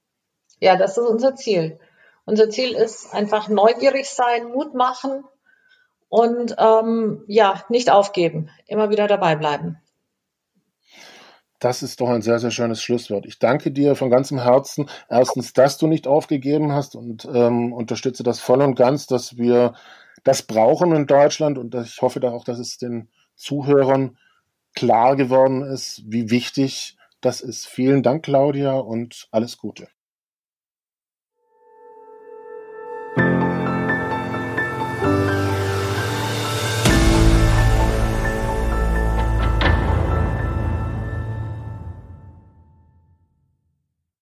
Ja, 0.61 0.77
das 0.77 0.99
ist 0.99 1.07
unser 1.07 1.37
Ziel. 1.37 1.79
Unser 2.25 2.51
Ziel 2.51 2.73
ist 2.73 3.15
einfach 3.15 3.49
neugierig 3.49 4.11
sein, 4.11 4.49
Mut 4.49 4.75
machen 4.75 5.25
und 6.09 6.57
ähm, 6.59 7.25
ja, 7.29 7.65
nicht 7.69 7.91
aufgeben, 7.91 8.51
immer 8.67 8.91
wieder 8.91 9.07
dabei 9.07 9.37
bleiben. 9.37 9.79
Das 11.59 11.83
ist 11.83 12.01
doch 12.01 12.09
ein 12.09 12.23
sehr, 12.23 12.39
sehr 12.39 12.51
schönes 12.51 12.83
Schlusswort. 12.83 13.27
Ich 13.27 13.39
danke 13.39 13.73
dir 13.73 13.97
von 13.97 14.11
ganzem 14.11 14.41
Herzen. 14.41 14.89
Erstens, 15.09 15.53
dass 15.53 15.77
du 15.79 15.87
nicht 15.89 16.07
aufgegeben 16.07 16.73
hast 16.73 16.95
und 16.95 17.29
ähm, 17.33 17.73
unterstütze 17.73 18.23
das 18.23 18.41
voll 18.41 18.63
und 18.63 18.77
ganz, 18.77 19.07
dass 19.07 19.37
wir 19.37 19.75
das 20.25 20.43
brauchen 20.43 20.93
in 20.93 21.07
Deutschland 21.07 21.59
und 21.59 21.75
ich 21.75 22.01
hoffe 22.03 22.21
da 22.21 22.31
auch, 22.31 22.45
dass 22.45 22.59
es 22.59 22.79
den 22.79 23.09
Zuhörern 23.35 24.17
klar 24.75 25.17
geworden 25.17 25.63
ist, 25.63 26.03
wie 26.07 26.31
wichtig 26.31 26.97
das 27.21 27.41
ist. 27.41 27.67
Vielen 27.67 28.03
Dank, 28.03 28.25
Claudia, 28.25 28.75
und 28.75 29.29
alles 29.33 29.59
Gute. 29.59 29.89